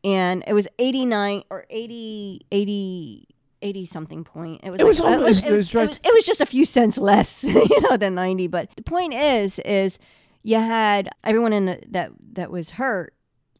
And 0.05 0.44
it 0.47 0.53
was 0.53 0.69
89 0.79 1.43
or 1.50 1.64
80 1.70 2.43
80 2.53 3.26
80 3.62 3.87
something 3.87 4.22
point. 4.25 4.60
It 4.63 4.70
was 4.70 4.81
It 4.81 4.84
like- 4.84 4.89
was 4.89 5.01
it 5.01 5.20
was, 5.20 5.44
it 5.44 5.48
it 5.48 5.53
was, 5.53 5.58
was 5.60 5.75
right- 5.75 5.82
it 5.84 5.89
was- 5.89 6.01
it 6.05 6.15
was 6.15 6.25
just 6.27 6.41
a 6.41 6.46
few 6.46 6.65
cents 6.65 6.98
less, 6.98 7.43
you 7.70 7.81
know, 7.81 7.96
than 7.96 8.15
90, 8.15 8.46
but 8.48 8.69
the 8.77 8.82
point 8.82 9.15
is 9.15 9.58
is 9.60 9.98
you 10.43 10.56
had 10.58 11.08
everyone 11.25 11.53
in 11.53 11.67
the, 11.67 11.81
that 11.89 12.10
that 12.34 12.51
was 12.51 12.70
hurt. 12.70 13.15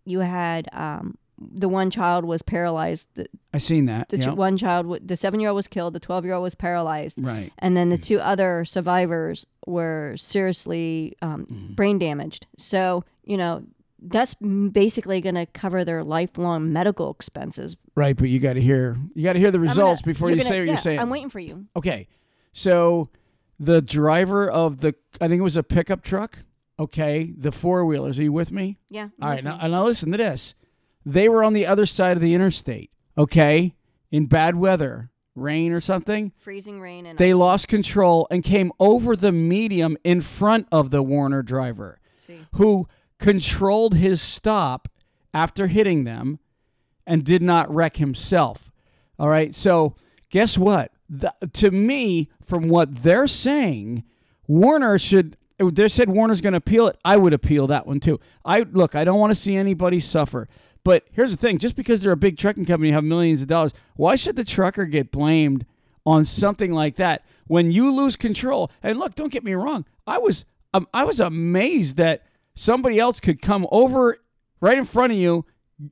You 0.05 0.21
had 0.21 0.69
um 0.73 1.17
the 1.38 1.69
one 1.69 1.90
child 1.90 2.25
was 2.25 2.43
paralyzed. 2.43 3.09
The, 3.14 3.26
I 3.52 3.59
seen 3.59 3.87
that. 3.87 4.09
the 4.09 4.19
ch- 4.19 4.26
one 4.28 4.57
child, 4.57 4.87
w- 4.87 5.02
the 5.05 5.16
seven 5.16 5.38
year 5.40 5.50
old 5.50 5.57
was 5.57 5.69
killed. 5.69 5.93
The 5.95 6.00
twelve 6.00 6.25
year 6.25 6.35
old 6.35 6.43
was 6.43 6.55
paralyzed, 6.55 7.23
Right. 7.23 7.52
and 7.59 7.76
then 7.76 7.88
the 7.90 7.99
two 7.99 8.21
other 8.21 8.64
survivors 8.64 9.47
were 9.66 10.14
seriously 10.16 11.14
um, 11.23 11.47
Mm-hmm. 11.47 11.75
brain 11.75 11.99
damaged. 11.99 12.47
So 12.57 13.05
you 13.25 13.37
know 13.37 13.64
that's 14.00 14.35
basically 14.35 15.21
going 15.23 15.35
to 15.35 15.47
cover 15.47 15.83
their 15.85 16.05
lifelong 16.05 16.71
medical 16.73 17.11
expenses. 17.11 17.76
Right, 17.95 18.14
but 18.16 18.28
you 18.28 18.38
got 18.38 18.52
to 18.52 18.61
hear 18.61 18.97
you 19.14 19.25
got 19.25 19.33
to 19.35 19.38
hear 19.38 19.50
the 19.50 19.59
I'm 19.59 19.64
gonna- 19.66 19.71
results 19.81 20.02
before 20.02 20.28
you're 20.28 20.37
gonna- 20.38 20.49
say 20.49 20.59
what 20.61 20.66
yeah, 20.66 20.73
you're 20.73 20.78
saying. 20.78 21.00
I'm 21.00 21.11
waiting 21.11 21.31
for 21.31 21.40
you. 21.40 21.66
Okay. 21.75 22.09
So 22.52 23.09
the 23.59 23.81
driver 23.83 24.49
of 24.50 24.81
the 24.81 24.95
I 25.21 25.28
think 25.28 25.40
it 25.40 25.43
was 25.43 25.57
a 25.57 25.62
pickup 25.62 26.02
truck. 26.02 26.38
Okay, 26.78 27.33
the 27.37 27.52
four 27.52 27.87
wheelers. 27.87 28.19
Are 28.19 28.23
you 28.23 28.33
with 28.33 28.52
me? 28.52 28.78
Yeah. 28.90 29.09
All 29.23 29.31
right. 29.31 29.43
Now, 29.43 29.57
now 29.66 29.85
listen 29.85 30.12
to 30.12 30.19
this. 30.19 30.55
They 31.07 31.29
were 31.29 31.43
on 31.45 31.53
the 31.55 31.67
other 31.67 31.87
side 31.87 32.17
of 32.17 32.21
the 32.21 32.35
interstate. 32.35 32.91
Okay, 33.17 33.75
in 34.11 34.27
bad 34.27 34.57
weather, 34.57 35.11
rain 35.35 35.73
or 35.73 35.81
something. 35.81 36.33
freezing 36.37 36.81
rain 36.81 37.07
and 37.07 37.17
They 37.19 37.31
ice. 37.31 37.37
lost 37.37 37.69
control 37.69 38.27
and 38.31 38.43
came 38.45 38.73
over 38.79 39.17
the 39.17 39.33
medium 39.33 39.97
in 40.05 40.21
front 40.21 40.67
of 40.71 40.91
the 40.91 41.03
Warner 41.03 41.43
driver, 41.43 41.99
See. 42.19 42.41
who 42.55 42.89
controlled 43.19 43.95
his 43.95 44.21
stop 44.21 44.89
after 45.33 45.69
hitting 45.69 46.05
them 46.05 46.41
and 47.07 47.25
did 47.25 47.41
not 47.43 47.73
wreck 47.73 47.97
himself. 47.97 48.71
All 49.19 49.29
right. 49.29 49.55
So, 49.55 49.95
guess 50.29 50.59
what? 50.59 50.91
The, 51.09 51.33
to 51.55 51.71
me, 51.71 52.29
from 52.43 52.69
what 52.69 52.97
they're 52.97 53.29
saying, 53.29 54.03
Warner 54.49 54.99
should. 54.99 55.37
They 55.59 55.89
said 55.89 56.11
Warner's 56.11 56.43
going 56.43 56.53
to 56.53 56.59
appeal 56.59 56.87
it. 56.89 56.99
I 57.03 57.17
would 57.17 57.33
appeal 57.33 57.67
that 57.69 57.87
one 57.87 57.99
too. 58.01 58.21
I 58.45 58.61
look. 58.73 58.95
I 58.95 59.05
don't 59.05 59.19
want 59.19 59.31
to 59.31 59.35
see 59.35 59.57
anybody 59.57 60.01
suffer. 60.01 60.49
But 60.87 61.02
here's 61.11 61.33
the 61.33 61.37
thing: 61.37 61.59
just 61.59 61.75
because 61.75 62.00
they're 62.00 62.12
a 62.12 62.16
big 62.16 62.38
trucking 62.38 62.64
company 62.64 62.93
have 62.93 63.02
millions 63.02 63.43
of 63.43 63.49
dollars, 63.49 63.73
why 63.97 64.14
should 64.14 64.37
the 64.37 64.45
trucker 64.45 64.85
get 64.85 65.11
blamed 65.11 65.66
on 66.07 66.25
something 66.25 66.71
like 66.71 66.95
that 66.95 67.25
when 67.49 67.73
you 67.73 67.93
lose 67.93 68.14
control? 68.14 68.71
And 68.85 68.97
look, 68.97 69.16
don't 69.16 69.33
get 69.33 69.43
me 69.43 69.55
wrong. 69.55 69.85
I 70.07 70.19
was 70.19 70.45
um, 70.73 70.87
I 70.95 71.02
was 71.02 71.19
amazed 71.19 71.97
that 71.97 72.23
somebody 72.55 73.00
else 73.00 73.19
could 73.19 73.43
come 73.43 73.66
over 73.73 74.19
right 74.61 74.78
in 74.78 74.85
front 74.85 75.12
of 75.12 75.19
you, 75.19 75.45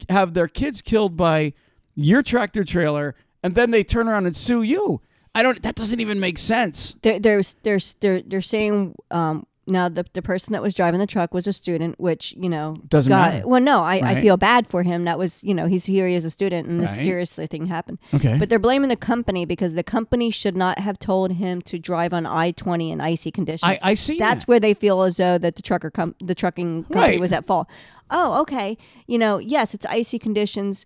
have 0.08 0.32
their 0.32 0.46
kids 0.46 0.80
killed 0.80 1.16
by 1.16 1.54
your 1.96 2.22
tractor 2.22 2.62
trailer 2.62 3.16
and 3.42 3.56
then 3.56 3.72
they 3.72 3.82
turn 3.82 4.06
around 4.06 4.26
and 4.26 4.36
sue 4.36 4.62
you. 4.62 5.00
I 5.34 5.42
don't. 5.42 5.60
That 5.64 5.74
doesn't 5.74 5.98
even 5.98 6.20
make 6.20 6.38
sense. 6.38 6.94
There, 7.02 7.18
there's, 7.18 7.56
there's, 7.64 7.96
they're, 7.98 8.22
they're 8.22 8.40
saying 8.40 8.94
um, 9.10 9.44
now 9.66 9.88
the 9.88 10.04
the 10.12 10.23
person 10.23 10.52
that 10.52 10.62
was 10.62 10.75
driving 10.75 11.00
the 11.00 11.06
truck 11.06 11.33
was 11.35 11.47
a 11.47 11.52
student, 11.52 11.99
which 11.99 12.35
you 12.38 12.49
know 12.49 12.76
Doesn't 12.88 13.11
got, 13.11 13.33
matter. 13.35 13.49
Well, 13.49 13.61
no, 13.61 13.83
I, 13.83 13.94
I 14.12 14.21
feel 14.21 14.37
bad 14.37 14.66
for 14.66 14.83
him. 14.83 15.04
That 15.04 15.18
was 15.18 15.42
you 15.42 15.54
know 15.54 15.66
he's 15.66 15.85
here 15.87 16.06
he 16.06 16.14
is 16.14 16.25
a 16.25 16.30
student, 16.30 16.68
and 16.68 16.83
this 16.83 16.90
Right. 16.92 17.00
seriously 17.00 17.47
thing 17.47 17.66
happened. 17.66 17.99
Okay. 18.12 18.37
But 18.38 18.49
they're 18.49 18.59
blaming 18.59 18.88
the 18.88 18.97
company 18.97 19.44
because 19.44 19.75
the 19.75 19.83
company 19.83 20.30
should 20.30 20.56
not 20.56 20.78
have 20.78 20.99
told 20.99 21.33
him 21.33 21.62
to 21.62 21.78
drive 21.78 22.12
on 22.12 22.26
I 22.26 22.50
twenty 22.50 22.90
in 22.90 23.00
icy 23.00 23.30
conditions. 23.30 23.62
I, 23.64 23.78
I 23.83 23.94
see 23.94 24.18
That's 24.18 24.40
that. 24.44 24.49
where 24.49 24.61
they 24.61 24.75
feel 24.75 25.02
as 25.02 25.16
though 25.16 25.38
that 25.38 25.56
the 25.56 25.62
trucker 25.62 25.90
com- 25.90 26.14
the 26.23 26.35
trucking 26.35 26.85
company 26.85 27.00
Right. 27.00 27.21
was 27.21 27.33
at 27.33 27.47
fault. 27.47 27.66
Oh, 28.11 28.40
okay. 28.42 28.76
You 29.06 29.18
know, 29.18 29.38
yes, 29.38 29.73
it's 29.75 29.87
icy 29.87 30.18
conditions. 30.18 30.85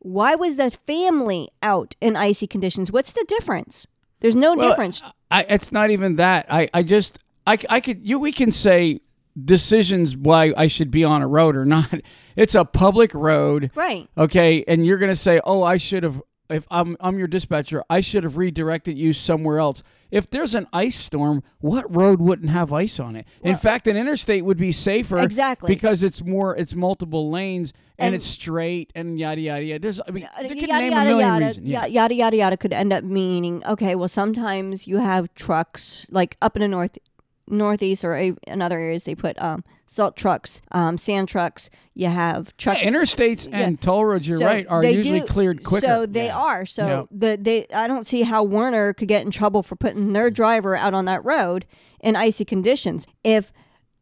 Why 0.00 0.34
was 0.34 0.56
the 0.56 0.70
family 0.86 1.48
out 1.62 1.96
in 2.00 2.14
icy 2.14 2.46
conditions? 2.46 2.92
What's 2.92 3.12
the 3.12 3.24
difference? 3.26 3.86
There's 4.20 4.36
no 4.36 4.54
Well, 4.54 4.68
difference. 4.68 5.02
I, 5.30 5.44
it's 5.48 5.72
not 5.72 5.90
even 5.90 6.16
that. 6.16 6.46
I, 6.50 6.68
I 6.74 6.82
just 6.82 7.18
I, 7.48 7.58
I 7.70 7.80
could 7.80 8.06
you 8.06 8.18
we 8.18 8.32
can 8.32 8.52
say 8.52 9.00
decisions 9.42 10.16
why 10.16 10.52
I 10.56 10.66
should 10.66 10.90
be 10.90 11.04
on 11.04 11.22
a 11.22 11.26
road 11.28 11.56
or 11.56 11.64
not. 11.64 11.92
It's 12.36 12.54
a 12.54 12.64
public 12.64 13.12
road. 13.14 13.72
Right. 13.74 14.08
Okay, 14.16 14.62
and 14.68 14.86
you're 14.86 14.98
going 14.98 15.10
to 15.10 15.16
say, 15.16 15.40
"Oh, 15.42 15.64
I 15.64 15.76
should 15.76 16.04
have 16.04 16.22
if 16.48 16.68
I'm 16.70 16.96
I'm 17.00 17.18
your 17.18 17.26
dispatcher, 17.26 17.82
I 17.90 18.00
should 18.00 18.22
have 18.22 18.36
redirected 18.36 18.96
you 18.96 19.12
somewhere 19.12 19.58
else." 19.58 19.82
If 20.12 20.30
there's 20.30 20.54
an 20.54 20.68
ice 20.72 20.94
storm, 20.96 21.42
what 21.58 21.92
road 21.92 22.20
wouldn't 22.20 22.50
have 22.50 22.72
ice 22.72 23.00
on 23.00 23.16
it? 23.16 23.26
In 23.42 23.56
fact, 23.56 23.88
an 23.88 23.96
interstate 23.96 24.44
would 24.44 24.56
be 24.56 24.70
safer 24.70 25.18
Exactly. 25.18 25.66
because 25.74 26.04
it's 26.04 26.22
more 26.24 26.56
it's 26.56 26.76
multiple 26.76 27.28
lanes 27.28 27.72
and, 27.98 28.06
And- 28.06 28.14
it's 28.14 28.26
straight 28.26 28.92
and 28.94 29.18
yada 29.18 29.40
yada 29.40 29.64
yada. 29.64 29.80
There's 29.80 30.00
I 30.06 30.12
mean, 30.12 30.28
they 30.40 30.48
could 30.50 30.68
yada 30.68 30.78
name 30.78 30.92
yada 30.92 31.00
a 31.00 31.04
million 31.10 31.28
yada, 31.28 31.46
reasons. 31.46 31.66
Yeah. 31.66 31.86
yada 31.86 32.14
yada 32.14 32.36
yada 32.36 32.56
could 32.56 32.72
end 32.72 32.92
up 32.92 33.02
meaning 33.02 33.64
okay. 33.66 33.96
Well, 33.96 34.06
sometimes 34.06 34.86
you 34.86 34.98
have 34.98 35.34
trucks 35.34 36.06
like 36.10 36.36
up 36.40 36.54
in 36.54 36.60
the 36.62 36.68
north, 36.68 36.96
northeast 37.50 38.04
or 38.04 38.16
a, 38.16 38.32
in 38.46 38.62
other 38.62 38.78
areas 38.78 39.04
they 39.04 39.14
put 39.14 39.40
um, 39.42 39.64
salt 39.86 40.16
trucks, 40.16 40.60
um, 40.72 40.98
sand 40.98 41.28
trucks. 41.28 41.70
You 41.94 42.08
have 42.08 42.56
trucks. 42.56 42.80
Yeah, 42.82 42.90
interstates 42.90 43.48
Yeah. 43.50 43.58
and 43.60 43.80
toll 43.80 44.04
roads, 44.04 44.28
you're 44.28 44.38
So 44.38 44.46
right, 44.46 44.66
are 44.68 44.84
usually 44.84 45.20
do- 45.20 45.26
cleared 45.26 45.64
quicker. 45.64 45.86
So 45.86 46.06
they 46.06 46.26
Yeah. 46.26 46.36
are. 46.38 46.66
So 46.66 47.08
the 47.10 47.38
they 47.40 47.66
I 47.74 47.86
don't 47.86 48.06
see 48.06 48.22
how 48.22 48.42
Werner 48.42 48.92
could 48.92 49.08
get 49.08 49.22
in 49.24 49.30
trouble 49.30 49.62
for 49.62 49.76
putting 49.76 50.12
their 50.12 50.30
driver 50.30 50.76
out 50.76 50.94
on 50.94 51.04
that 51.06 51.24
road 51.24 51.66
in 52.00 52.16
icy 52.16 52.44
conditions. 52.44 53.06
If 53.24 53.52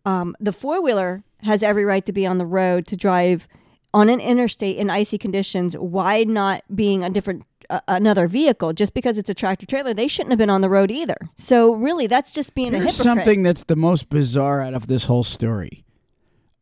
um, 0.05 0.37
the 0.41 0.53
four 0.53 0.83
wheeler 0.83 1.23
has 1.43 1.63
every 1.63 1.85
right 1.85 2.05
to 2.07 2.13
be 2.13 2.27
on 2.27 2.39
the 2.39 2.47
road 2.47 2.87
to 2.89 2.97
drive 2.97 3.49
on 3.95 4.09
an 4.09 4.21
interstate 4.21 4.77
in 4.77 4.91
icy 4.91 5.17
conditions, 5.19 5.75
why 5.77 6.23
not 6.25 6.63
being 6.75 7.03
a 7.03 7.09
different 7.11 7.45
another 7.89 8.27
vehicle 8.27 8.73
just 8.73 8.95
because 8.95 9.19
it's 9.19 9.31
a 9.31 9.35
tractor 9.35 9.67
trailer 9.67 9.95
they 9.95 10.09
shouldn't 10.09 10.31
have 10.33 10.39
been 10.39 10.51
on 10.51 10.61
the 10.61 10.69
road 10.69 10.91
either 10.91 11.17
so 11.37 11.75
really 11.75 12.07
that's 12.07 12.33
just 12.33 12.55
being 12.55 12.75
a 12.75 12.79
hypocrite 12.79 12.95
something 12.95 13.43
that's 13.43 13.65
the 13.65 13.77
most 13.77 14.09
bizarre 14.09 14.61
out 14.63 14.75
of 14.75 14.87
this 14.87 15.05
whole 15.05 15.25
story. 15.25 15.85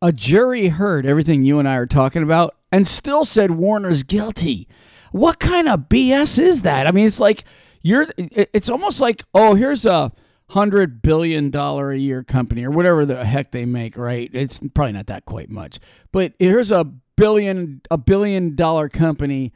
A 0.01 0.11
jury 0.11 0.67
heard 0.67 1.05
everything 1.05 1.43
you 1.43 1.59
and 1.59 1.67
I 1.67 1.75
are 1.75 1.85
talking 1.85 2.23
about 2.23 2.55
and 2.71 2.87
still 2.87 3.25
said 3.25 3.51
Warner's 3.51 4.03
guilty. 4.03 4.67
What 5.11 5.39
kind 5.39 5.67
of 5.67 5.81
BS 5.89 6.39
is 6.39 6.61
that? 6.63 6.87
I 6.87 6.91
mean, 6.91 7.07
it's 7.07 7.19
like 7.19 7.45
you're. 7.81 8.07
It's 8.17 8.69
almost 8.69 9.01
like 9.01 9.23
oh, 9.33 9.55
here's 9.55 9.85
a 9.85 10.11
hundred 10.49 11.01
billion 11.01 11.49
dollar 11.49 11.91
a 11.91 11.97
year 11.97 12.23
company 12.23 12.63
or 12.63 12.71
whatever 12.71 13.05
the 13.05 13.25
heck 13.25 13.51
they 13.51 13.65
make. 13.65 13.97
Right? 13.97 14.29
It's 14.33 14.59
probably 14.73 14.93
not 14.93 15.07
that 15.07 15.25
quite 15.25 15.49
much, 15.49 15.79
but 16.11 16.33
here's 16.37 16.71
a 16.71 16.83
billion 17.15 17.81
a 17.89 17.97
billion 17.97 18.55
dollar 18.55 18.89
company 18.89 19.53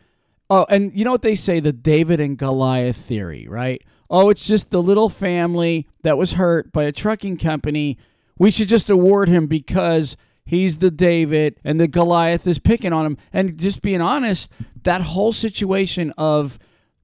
Oh, 0.49 0.65
and 0.69 0.91
you 0.95 1.05
know 1.05 1.11
what 1.11 1.21
they 1.21 1.35
say 1.35 1.59
the 1.59 1.71
David 1.73 2.19
and 2.19 2.37
Goliath 2.37 2.97
theory, 2.97 3.47
right? 3.47 3.81
Oh, 4.09 4.29
it's 4.29 4.47
just 4.47 4.71
the 4.71 4.81
little 4.81 5.09
family 5.09 5.87
that 6.01 6.17
was 6.17 6.33
hurt 6.33 6.71
by 6.71 6.83
a 6.83 6.91
trucking 6.91 7.37
company. 7.37 7.97
We 8.39 8.49
should 8.49 8.67
just 8.67 8.89
award 8.89 9.29
him 9.29 9.45
because 9.45 10.17
he's 10.45 10.79
the 10.79 10.89
David 10.89 11.59
and 11.63 11.79
the 11.79 11.87
Goliath 11.87 12.47
is 12.47 12.57
picking 12.57 12.91
on 12.93 13.05
him. 13.05 13.17
And 13.31 13.59
just 13.59 13.83
being 13.83 14.01
honest, 14.01 14.51
that 14.83 15.01
whole 15.01 15.33
situation 15.33 16.11
of 16.17 16.57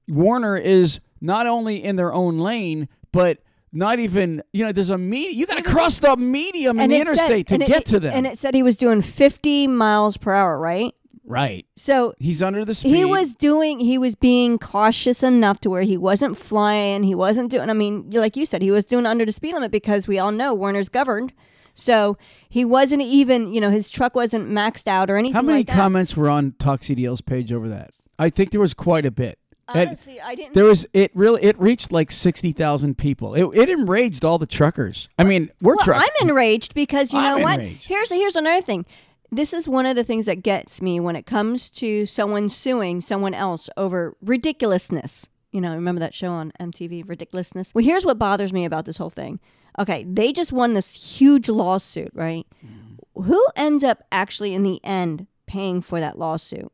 Warner 0.08 0.56
is 0.56 0.98
not 1.20 1.46
only 1.46 1.82
in 1.84 1.94
their 1.94 2.12
own 2.12 2.38
lane, 2.38 2.88
but 3.12 3.38
not 3.72 4.00
even, 4.00 4.42
you 4.52 4.64
know, 4.64 4.72
there's 4.72 4.90
a 4.90 4.98
medium. 4.98 5.38
You 5.38 5.46
got 5.46 5.62
to 5.62 5.70
cross 5.70 6.00
the 6.00 6.16
medium 6.16 6.80
in 6.80 6.90
the 6.90 6.96
it 6.96 7.06
said- 7.06 7.12
interstate 7.12 7.46
to 7.48 7.54
and 7.54 7.62
it- 7.62 7.68
get 7.68 7.84
to 7.86 8.00
them. 8.00 8.12
and 8.14 8.26
it 8.26 8.38
said 8.38 8.54
he 8.56 8.64
was 8.64 8.76
doing 8.76 9.02
50 9.02 9.68
miles 9.68 10.16
per 10.16 10.32
hour 10.32 10.58
right 10.58 10.94
right. 11.26 11.66
so 11.76 12.14
He's 12.18 12.42
under 12.42 12.64
the 12.64 12.74
speed. 12.74 12.94
he 12.94 13.04
was 13.04 13.34
doing 13.34 13.80
he 13.80 13.98
was 13.98 14.14
being 14.14 14.58
cautious 14.58 15.22
enough 15.22 15.60
to 15.60 15.70
where 15.70 15.82
he 15.82 15.96
wasn't 15.96 16.36
flying 16.36 17.02
he 17.02 17.14
wasn't 17.14 17.50
doing 17.50 17.68
i 17.68 17.72
mean 17.72 18.08
like 18.10 18.36
you 18.36 18.46
said 18.46 18.62
he 18.62 18.70
was 18.70 18.84
doing 18.84 19.06
under 19.06 19.24
the 19.24 19.32
speed 19.32 19.54
limit 19.54 19.70
because 19.70 20.06
we 20.08 20.18
all 20.18 20.30
know 20.32 20.54
warner's 20.54 20.88
governed 20.88 21.32
so 21.74 22.16
he 22.48 22.64
wasn't 22.64 23.02
even 23.02 23.52
you 23.52 23.60
know 23.60 23.70
his 23.70 23.90
truck 23.90 24.14
wasn't 24.14 24.48
maxed 24.48 24.86
out 24.88 25.10
or 25.10 25.16
anything 25.18 25.34
How 25.34 25.42
many 25.42 25.58
like 25.58 25.68
comments 25.68 26.16
were 26.16 26.30
on 26.30 26.52
Talk 26.58 26.80
CDL's 26.80 27.20
page 27.20 27.52
over 27.52 27.68
that? 27.68 27.90
I 28.18 28.30
think 28.30 28.50
there 28.50 28.60
was 28.60 28.72
quite 28.72 29.04
a 29.04 29.10
bit. 29.10 29.38
It- 29.74 29.88
honestly 29.88 30.20
i 30.20 30.34
didn't 30.36 30.54
there 30.54 30.64
was 30.64 30.86
it 30.94 31.10
really 31.14 31.42
it 31.42 31.58
reached 31.60 31.90
like 31.92 32.10
sixty 32.12 32.52
thousand 32.52 32.96
people. 32.96 33.34
It, 33.34 33.44
it 33.58 33.68
enraged 33.68 34.24
all 34.24 34.38
the 34.38 34.46
truckers. 34.46 35.08
I 35.18 35.24
mean, 35.24 35.50
we're 35.60 35.74
well, 35.74 35.84
truckers. 35.84 36.08
i'm 36.22 36.28
enraged 36.30 36.72
because 36.72 37.12
you 37.12 37.20
know 37.20 37.36
I'm 37.36 37.42
what 37.42 37.58
enraged. 37.60 37.88
here's 37.88 38.10
here's 38.10 38.36
another 38.36 38.62
thing 38.62 38.86
this 39.30 39.52
is 39.52 39.68
one 39.68 39.86
of 39.86 39.96
the 39.96 40.04
things 40.04 40.26
that 40.26 40.42
gets 40.42 40.80
me 40.80 41.00
when 41.00 41.16
it 41.16 41.26
comes 41.26 41.70
to 41.70 42.06
someone 42.06 42.48
suing 42.48 43.00
someone 43.00 43.34
else 43.34 43.68
over 43.76 44.16
ridiculousness. 44.20 45.28
You 45.52 45.60
know, 45.60 45.74
remember 45.74 46.00
that 46.00 46.14
show 46.14 46.30
on 46.30 46.52
MTV, 46.60 47.08
Ridiculousness? 47.08 47.74
Well, 47.74 47.84
here's 47.84 48.04
what 48.04 48.18
bothers 48.18 48.52
me 48.52 48.64
about 48.64 48.84
this 48.84 48.98
whole 48.98 49.10
thing. 49.10 49.40
Okay, 49.78 50.04
they 50.08 50.32
just 50.32 50.52
won 50.52 50.74
this 50.74 50.90
huge 50.90 51.48
lawsuit, 51.48 52.10
right? 52.14 52.46
Mm-hmm. 52.64 53.22
Who 53.22 53.46
ends 53.56 53.82
up 53.82 54.02
actually 54.12 54.54
in 54.54 54.62
the 54.62 54.84
end 54.84 55.26
paying 55.46 55.80
for 55.80 56.00
that 56.00 56.18
lawsuit? 56.18 56.70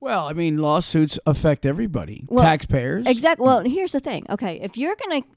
Well, 0.00 0.26
I 0.26 0.32
mean, 0.32 0.56
lawsuits 0.56 1.18
affect 1.26 1.66
everybody, 1.66 2.24
Well, 2.28 2.42
taxpayers, 2.42 3.06
Exactly. 3.06 3.44
Well, 3.44 3.62
mm. 3.62 3.70
here's 3.70 3.92
the 3.92 4.00
thing. 4.00 4.24
Okay, 4.30 4.58
if 4.62 4.78
you're 4.78 4.96
going 4.96 5.22
to 5.22 5.28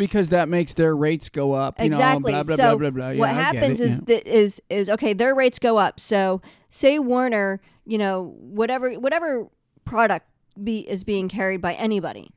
because 0.00 0.30
that 0.30 0.48
makes 0.48 0.74
their 0.74 0.96
rates 0.96 1.28
go 1.28 1.52
up. 1.52 1.78
You 1.78 1.86
exactly. 1.86 2.32
know, 2.32 2.42
blah 2.42 2.56
blah 2.56 2.56
so 2.56 2.78
blah 2.78 2.90
blah 2.90 2.90
blah. 2.90 3.10
Yeah, 3.10 3.18
what 3.20 3.28
I 3.28 3.34
happens 3.34 3.80
it, 3.80 3.84
is 3.84 4.00
yeah. 4.06 4.18
is 4.24 4.62
is 4.70 4.90
okay. 4.90 5.12
Their 5.12 5.34
rates 5.34 5.58
go 5.58 5.76
up. 5.76 6.00
So 6.00 6.40
say 6.70 6.98
Warner, 6.98 7.60
you 7.84 7.98
know, 7.98 8.34
whatever 8.40 8.92
whatever 8.94 9.46
product 9.84 10.26
be 10.62 10.80
is 10.88 11.04
being 11.04 11.28
carried 11.28 11.60
by 11.60 11.74
anybody. 11.74 12.32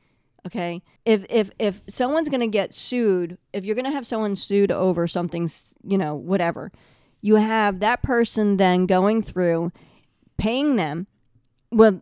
Okay, 0.46 0.84
if 1.06 1.26
if 1.30 1.50
if 1.58 1.82
someone's 1.88 2.28
going 2.28 2.42
to 2.42 2.48
get 2.48 2.74
sued, 2.74 3.38
if 3.54 3.64
you're 3.64 3.76
going 3.76 3.86
to 3.86 3.92
have 3.92 4.06
someone 4.06 4.36
sued 4.36 4.72
over 4.72 5.08
something, 5.08 5.50
you 5.86 5.98
know, 5.98 6.16
whatever, 6.16 6.72
you 7.22 7.36
have 7.36 7.80
that 7.80 8.04
person 8.04 8.58
then 8.58 8.86
going 8.86 9.22
through 9.22 9.72
paying 10.38 10.76
them. 10.76 11.08
Well, 11.72 12.02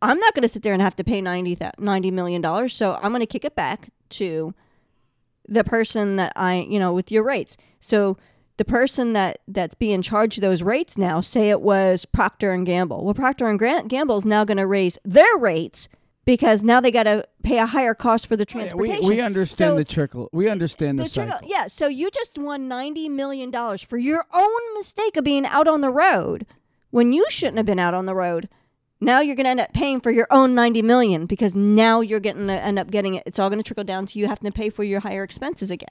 I'm 0.00 0.18
not 0.18 0.34
going 0.34 0.42
to 0.42 0.48
sit 0.48 0.62
there 0.62 0.72
and 0.72 0.80
have 0.80 0.96
to 0.96 1.04
pay 1.04 1.20
90, 1.20 1.58
90 1.78 2.10
million 2.12 2.40
dollars, 2.40 2.72
so 2.72 2.94
I'm 3.02 3.10
going 3.10 3.20
to 3.20 3.26
kick 3.26 3.44
it 3.44 3.56
back 3.56 3.88
to 4.10 4.54
the 5.52 5.64
person 5.64 6.16
that 6.16 6.32
I, 6.36 6.66
you 6.68 6.78
know, 6.78 6.92
with 6.92 7.10
your 7.12 7.22
rates. 7.22 7.56
So 7.80 8.16
the 8.56 8.64
person 8.64 9.12
that 9.12 9.38
that's 9.48 9.74
being 9.74 10.02
charged 10.02 10.40
those 10.40 10.62
rates 10.62 10.96
now, 10.98 11.20
say 11.20 11.50
it 11.50 11.60
was 11.60 12.04
Procter 12.04 12.52
and 12.52 12.66
Gamble. 12.66 13.04
Well, 13.04 13.14
Procter 13.14 13.48
and 13.48 13.58
Gamble 13.88 14.16
is 14.16 14.24
now 14.26 14.44
going 14.44 14.58
to 14.58 14.66
raise 14.66 14.98
their 15.04 15.36
rates 15.36 15.88
because 16.24 16.62
now 16.62 16.80
they 16.80 16.90
got 16.90 17.04
to 17.04 17.26
pay 17.42 17.58
a 17.58 17.66
higher 17.66 17.94
cost 17.94 18.26
for 18.26 18.36
the 18.36 18.46
oh, 18.54 18.58
Yeah, 18.58 18.62
we, 18.74 18.86
transportation. 18.86 19.08
we 19.08 19.20
understand 19.20 19.70
So 19.72 19.76
the 19.76 19.84
trickle. 19.84 20.28
We 20.32 20.48
understand 20.48 20.98
the, 20.98 21.04
the 21.04 21.10
trickle- 21.10 21.40
yeah, 21.48 21.66
so 21.66 21.88
you 21.88 22.10
just 22.10 22.38
won 22.38 22.68
ninety 22.68 23.08
million 23.08 23.50
dollars 23.50 23.82
for 23.82 23.98
your 23.98 24.24
own 24.32 24.74
mistake 24.74 25.16
of 25.16 25.24
being 25.24 25.46
out 25.46 25.66
on 25.66 25.80
the 25.80 25.90
road 25.90 26.46
when 26.90 27.12
you 27.12 27.26
shouldn't 27.30 27.56
have 27.56 27.66
been 27.66 27.78
out 27.78 27.94
on 27.94 28.06
the 28.06 28.14
road. 28.14 28.48
Now 29.02 29.20
you're 29.20 29.36
going 29.36 29.44
to 29.44 29.50
end 29.50 29.60
up 29.60 29.72
paying 29.72 30.00
for 30.00 30.10
your 30.10 30.28
own 30.30 30.54
ninety 30.54 30.80
million 30.80 31.26
because 31.26 31.54
now 31.54 32.00
you're 32.00 32.20
getting 32.20 32.46
to 32.46 32.52
end 32.52 32.78
up 32.78 32.90
getting 32.90 33.14
it. 33.14 33.24
It's 33.26 33.38
all 33.38 33.50
going 33.50 33.58
to 33.58 33.66
trickle 33.66 33.84
down 33.84 34.06
to 34.06 34.18
you 34.18 34.28
having 34.28 34.50
to 34.50 34.56
pay 34.56 34.70
for 34.70 34.84
your 34.84 35.00
higher 35.00 35.24
expenses 35.24 35.70
again. 35.70 35.88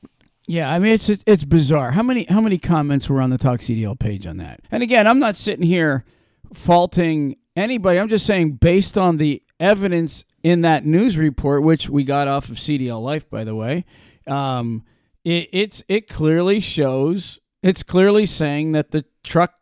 Yeah, 0.47 0.71
I 0.71 0.79
mean 0.79 0.93
it's 0.93 1.09
it's 1.09 1.43
bizarre. 1.43 1.91
How 1.91 2.03
many 2.03 2.23
how 2.25 2.41
many 2.41 2.57
comments 2.57 3.09
were 3.09 3.21
on 3.21 3.29
the 3.29 3.37
Talk 3.37 3.59
CDL 3.59 3.99
page 3.99 4.25
on 4.25 4.37
that? 4.37 4.61
And 4.71 4.81
again, 4.81 5.07
I'm 5.07 5.19
not 5.19 5.35
sitting 5.35 5.65
here 5.65 6.05
faulting 6.53 7.35
anybody. 7.55 7.99
I'm 7.99 8.09
just 8.09 8.25
saying 8.25 8.53
based 8.53 8.97
on 8.97 9.17
the 9.17 9.43
evidence 9.59 10.25
in 10.43 10.61
that 10.61 10.85
news 10.85 11.17
report, 11.17 11.63
which 11.63 11.89
we 11.89 12.03
got 12.03 12.27
off 12.27 12.49
of 12.49 12.55
CDL 12.57 13.01
Life, 13.01 13.29
by 13.29 13.43
the 13.43 13.55
way, 13.55 13.85
um, 14.25 14.83
it, 15.23 15.49
it's 15.51 15.83
it 15.87 16.07
clearly 16.07 16.59
shows. 16.59 17.39
It's 17.61 17.83
clearly 17.83 18.25
saying 18.25 18.71
that 18.71 18.91
the 18.91 19.05
truck 19.23 19.53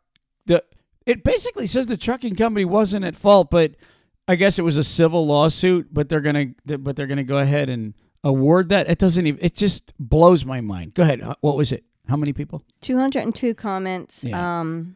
it 1.10 1.24
basically 1.24 1.68
says 1.68 1.88
the 1.88 1.98
trucking 1.98 2.36
company 2.36 2.66
wasn't 2.66 3.04
at 3.06 3.16
fault, 3.16 3.50
but 3.50 3.76
I 4.28 4.36
guess 4.36 4.60
it 4.60 4.62
was 4.64 4.78
a 4.78 4.84
civil 4.84 5.26
lawsuit. 5.26 5.94
But 5.94 6.10
they're 6.10 6.22
gonna 6.22 6.48
but 6.66 6.96
they're 6.96 7.08
gonna 7.08 7.24
go 7.24 7.40
ahead 7.40 7.70
and 7.70 7.94
award 8.24 8.70
that. 8.70 8.90
It 8.90 9.00
doesn't 9.00 9.26
even. 9.26 9.40
It 9.44 9.56
just 9.56 9.92
blows 10.00 10.46
my 10.46 10.62
mind. 10.62 10.94
Go 10.94 11.04
ahead. 11.04 11.22
What 11.42 11.58
was 11.58 11.72
it? 11.72 11.84
How 12.08 12.16
many 12.16 12.34
people? 12.34 12.64
Two 12.82 12.98
hundred 12.98 13.24
and 13.24 13.34
two 13.36 13.54
comments. 13.54 14.24
Yeah. 14.24 14.60
Um, 14.62 14.96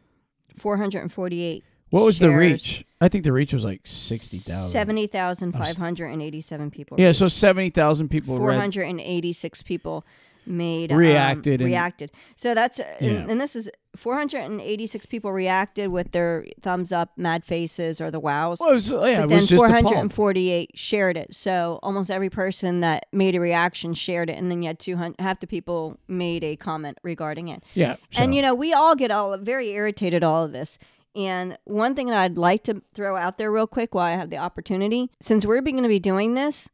four 0.56 0.76
hundred 0.76 1.02
and 1.02 1.12
forty-eight. 1.12 1.64
What 1.90 2.04
was 2.04 2.18
the 2.18 2.30
reach? 2.30 2.84
I 3.00 3.08
think 3.08 3.22
the 3.24 3.32
reach 3.32 3.52
was 3.52 3.64
like 3.64 3.82
sixty 3.84 4.38
thousand. 4.38 4.70
Seventy 4.70 5.06
thousand 5.06 5.52
five 5.52 5.76
hundred 5.76 6.06
and 6.06 6.20
eighty-seven 6.22 6.70
people. 6.70 6.98
Yeah, 6.98 7.12
so 7.12 7.28
seventy 7.28 7.70
thousand 7.70 8.08
people 8.08 8.36
486 8.36 8.48
read. 8.48 8.60
hundred 8.60 8.90
and 8.90 9.00
eighty-six 9.00 9.62
people 9.62 10.04
made 10.46 10.90
um, 10.92 10.98
Reacted 10.98 11.60
and- 11.60 11.70
reacted. 11.70 12.10
So 12.36 12.52
that's 12.54 12.78
Yeah. 12.78 13.10
and, 13.10 13.30
and 13.32 13.40
this 13.40 13.54
is 13.56 13.70
four 13.96 14.14
hundred 14.16 14.42
and 14.42 14.60
eighty-six 14.60 15.06
people 15.06 15.32
reacted 15.32 15.88
with 15.88 16.12
their 16.12 16.46
thumbs 16.60 16.92
up, 16.92 17.12
mad 17.16 17.44
faces, 17.44 18.00
or 18.00 18.10
the 18.10 18.20
wows. 18.20 18.58
Well, 18.60 18.70
it 18.70 18.74
was, 18.74 18.90
yeah, 18.90 18.96
but 18.98 19.06
it 19.08 19.28
then 19.28 19.38
was 19.38 19.46
just 19.48 19.60
four 19.60 19.66
a 19.66 19.72
hundred 19.72 20.10
poem. 20.10 20.10
and 20.10 20.68
shared 20.74 21.16
it. 21.16 21.34
So 21.34 21.78
almost 21.82 22.10
every 22.10 22.30
person 22.30 22.80
that 22.80 23.06
made 23.12 23.34
a 23.34 23.40
reaction 23.40 23.94
shared 23.94 24.30
it, 24.30 24.36
and 24.36 24.50
then 24.50 24.62
you 24.62 24.68
had 24.68 24.78
two 24.78 24.96
hundred. 24.96 25.20
Half 25.20 25.40
the 25.40 25.46
people 25.46 25.98
made 26.08 26.44
a 26.44 26.56
comment 26.56 26.98
regarding 27.02 27.48
it. 27.48 27.62
Yeah, 27.74 27.96
And 28.16 28.34
you 28.34 28.42
know, 28.42 28.54
we 28.54 28.72
all 28.72 28.94
get 28.94 29.10
all 29.10 29.36
very 29.38 29.70
irritated 29.70 30.22
at 30.22 30.24
all 30.24 30.44
of 30.44 30.52
this. 30.52 30.78
And 31.16 31.56
one 31.64 31.94
thing 31.94 32.08
that 32.08 32.18
I'd 32.18 32.36
like 32.36 32.64
to 32.64 32.82
throw 32.92 33.16
out 33.16 33.38
there 33.38 33.52
real 33.52 33.68
quick 33.68 33.94
while 33.94 34.04
I 34.06 34.16
have 34.16 34.30
the 34.30 34.38
opportunity, 34.38 35.10
since 35.20 35.46
we're 35.46 35.60
going 35.60 35.82
to 35.82 35.88
be 35.88 36.00
doing 36.00 36.34
this 36.34 36.68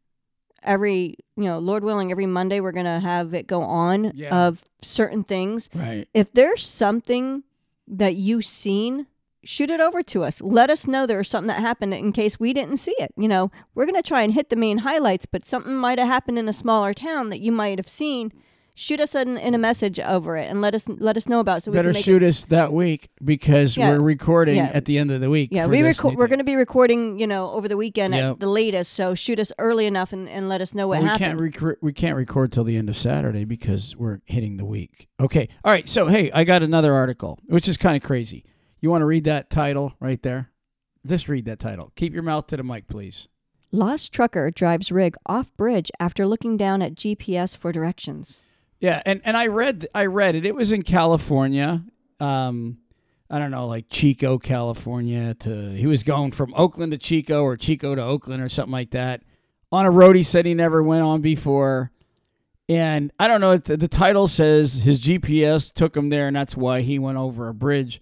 every, 0.63 1.17
you 1.37 1.45
know, 1.45 1.59
Lord 1.59 1.85
willing, 1.85 2.11
every 2.11 2.27
Monday 2.27 2.61
we're 2.61 2.73
going 2.73 2.87
to 2.87 3.01
have 3.01 3.35
it 3.35 3.47
go 3.47 3.63
on 3.63 4.13
Yeah. 4.15 4.47
of 4.47 4.63
certain 4.83 5.25
things. 5.25 5.69
right. 5.75 6.07
If 6.15 6.33
there's 6.33 6.67
something 6.67 7.45
that 7.89 8.15
you've 8.15 8.45
seen, 8.47 9.07
shoot 9.43 9.71
it 9.71 9.81
over 9.81 10.03
to 10.03 10.23
us. 10.25 10.41
Let 10.43 10.69
us 10.71 10.87
know 10.87 11.07
there's 11.07 11.29
something 11.31 11.49
that 11.49 11.61
happened 11.61 11.95
in 11.95 12.13
case 12.13 12.39
we 12.39 12.53
didn't 12.53 12.77
see 12.77 12.95
it. 12.99 13.13
You 13.17 13.27
know, 13.29 13.51
we're 13.75 13.87
going 13.87 14.01
to 14.01 14.07
try 14.07 14.23
and 14.23 14.35
hit 14.35 14.51
the 14.51 14.57
main 14.57 14.79
highlights, 14.79 15.27
but 15.27 15.47
something 15.47 15.75
might 15.75 15.99
have 15.99 16.09
happened 16.09 16.39
in 16.39 16.49
a 16.49 16.53
smaller 16.53 16.93
town 16.93 17.31
that 17.31 17.41
you 17.41 17.51
might 17.53 17.79
have 17.79 17.89
seen. 17.89 18.33
Shoot 18.81 18.99
us 19.01 19.15
in, 19.15 19.37
in 19.37 19.55
a 19.55 19.59
message 19.59 20.01
over 20.01 20.39
it 20.39 20.49
and 20.51 20.63
let 20.63 20.75
us 20.75 20.89
let 20.89 21.15
us 21.19 21.29
know 21.29 21.39
about 21.41 21.59
it 21.59 21.61
so 21.65 21.71
we 21.71 21.77
Better 21.77 21.91
can 21.91 21.97
make 21.99 22.05
shoot 22.05 22.23
us 22.23 22.47
that 22.47 22.73
week 22.73 23.11
because 23.23 23.77
Yeah, 23.77 23.91
we're 23.91 24.01
recording 24.01 24.57
yeah. 24.57 24.71
at 24.73 24.87
the 24.87 24.97
end 24.97 25.11
of 25.11 25.21
the 25.21 25.29
week. 25.29 25.51
Yeah, 25.53 25.67
we 25.67 25.81
reco- 25.81 26.17
we're 26.17 26.29
going 26.29 26.39
to 26.39 26.45
be 26.47 26.57
recording, 26.57 27.19
you 27.21 27.27
know, 27.27 27.51
over 27.51 27.69
the 27.69 27.77
weekend 27.77 28.15
Yep. 28.15 28.31
at 28.33 28.41
the 28.41 28.47
latest. 28.49 28.95
So 28.95 29.15
shoot 29.15 29.39
us 29.39 29.53
early 29.59 29.85
enough 29.85 30.15
and, 30.15 30.27
and 30.31 30.49
let 30.49 30.63
us 30.63 30.73
know 30.73 30.89
what 30.89 31.01
we 31.01 31.05
happened. 31.09 31.51
can't 31.51 31.57
rec- 31.63 31.77
we 31.83 31.93
can't 31.93 32.17
record 32.17 32.53
till 32.53 32.65
the 32.65 32.79
end 32.79 32.89
of 32.89 32.97
Saturday 32.97 33.45
because 33.45 33.95
we're 33.99 34.21
hitting 34.25 34.57
the 34.57 34.65
week. 34.65 35.09
Okay. 35.21 35.51
All 35.63 35.71
right. 35.71 35.87
So 35.87 36.07
hey, 36.07 36.31
I 36.33 36.45
got 36.45 36.63
another 36.63 36.95
article 36.95 37.39
which 37.49 37.69
is 37.69 37.77
kind 37.77 37.97
of 37.99 38.03
crazy. 38.03 38.47
You 38.81 38.89
want 38.89 39.03
to 39.03 39.07
read 39.07 39.25
that 39.25 39.51
title 39.51 39.93
right 40.01 40.23
there? 40.23 40.53
Just 41.05 41.29
read 41.29 41.45
that 41.45 41.59
title. 41.59 41.93
Keep 41.97 42.15
your 42.15 42.23
mouth 42.23 42.47
to 42.47 42.57
the 42.57 42.63
mic, 42.63 42.89
please. 42.89 43.29
Lost 43.73 44.11
trucker 44.11 44.51
drives 44.51 44.91
rig 44.91 45.17
off 45.27 45.55
bridge 45.59 45.91
after 46.01 46.27
looking 46.27 46.57
down 46.57 46.81
at 46.81 46.95
GPS 46.95 47.55
for 47.55 47.73
directions. 47.73 48.41
Yeah, 48.81 49.03
and, 49.05 49.21
and 49.25 49.37
I 49.37 49.47
read 49.47 49.87
I 49.95 50.07
read 50.07 50.35
it. 50.35 50.47
It 50.47 50.55
was 50.55 50.73
in 50.73 50.83
California. 50.83 51.85
Um, 52.19 52.79
I 53.29 53.39
don't 53.39 53.51
know, 53.51 53.67
like 53.67 53.87
Chico, 53.91 54.39
California. 54.39 55.35
To 55.35 55.71
he 55.73 55.87
was 55.87 56.03
going 56.03 56.33
from 56.33 56.55
Oakland 56.55 56.93
to 56.93 56.99
Chico 56.99 57.43
or 57.43 57.57
Chico 57.57 57.95
to 57.95 58.03
Oakland 58.03 58.43
or 58.43 58.49
something 58.49 58.73
like 58.73 58.91
that. 58.93 59.23
On 59.71 59.87
a 59.87 59.91
road 59.91 60.17
he 60.17 60.23
said 60.23 60.47
he 60.47 60.55
never 60.55 60.83
went 60.83 61.03
on 61.03 61.21
before. 61.21 61.93
And 62.69 63.13
I 63.19 63.29
don't 63.29 63.41
know. 63.41 63.57
The, 63.57 63.77
the 63.77 63.89
title 63.89 64.29
says 64.29 64.77
his 64.77 65.01
GPS 65.01 65.73
took 65.73 65.97
him 65.97 66.09
there, 66.09 66.29
and 66.29 66.37
that's 66.37 66.57
why 66.57 66.81
he 66.81 66.99
went 66.99 67.19
over 67.19 67.49
a 67.49 67.55
bridge. 67.55 68.01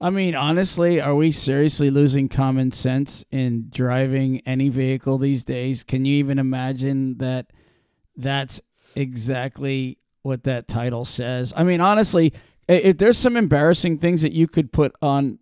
I 0.00 0.10
mean, 0.10 0.34
honestly, 0.34 1.00
are 1.00 1.14
we 1.14 1.30
seriously 1.30 1.90
losing 1.90 2.28
common 2.28 2.72
sense 2.72 3.24
in 3.30 3.66
driving 3.68 4.40
any 4.46 4.68
vehicle 4.68 5.18
these 5.18 5.44
days? 5.44 5.84
Can 5.84 6.04
you 6.04 6.14
even 6.14 6.38
imagine 6.38 7.18
that 7.18 7.52
that's 8.16 8.60
exactly 8.96 9.98
what 10.28 10.44
that 10.44 10.68
title 10.68 11.04
says? 11.04 11.52
I 11.56 11.64
mean, 11.64 11.80
honestly, 11.80 12.32
if 12.68 12.98
there's 12.98 13.18
some 13.18 13.36
embarrassing 13.36 13.98
things 13.98 14.22
that 14.22 14.32
you 14.32 14.46
could 14.46 14.72
put 14.72 14.94
on 15.02 15.38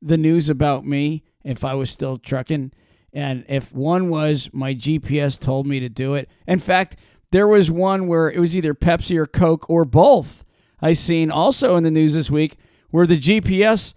the 0.00 0.16
news 0.16 0.48
about 0.48 0.86
me 0.86 1.22
if 1.44 1.64
I 1.64 1.74
was 1.74 1.90
still 1.90 2.16
trucking, 2.16 2.72
and 3.12 3.44
if 3.48 3.74
one 3.74 4.08
was 4.08 4.48
my 4.52 4.74
GPS 4.74 5.38
told 5.38 5.66
me 5.66 5.80
to 5.80 5.88
do 5.88 6.14
it. 6.14 6.30
In 6.46 6.58
fact, 6.58 6.96
there 7.32 7.48
was 7.48 7.70
one 7.70 8.06
where 8.06 8.30
it 8.30 8.38
was 8.38 8.56
either 8.56 8.74
Pepsi 8.74 9.16
or 9.16 9.26
Coke 9.26 9.68
or 9.68 9.84
both. 9.84 10.44
I 10.80 10.92
seen 10.92 11.30
also 11.30 11.76
in 11.76 11.82
the 11.82 11.90
news 11.90 12.14
this 12.14 12.30
week 12.30 12.56
where 12.90 13.06
the 13.06 13.18
GPS 13.18 13.94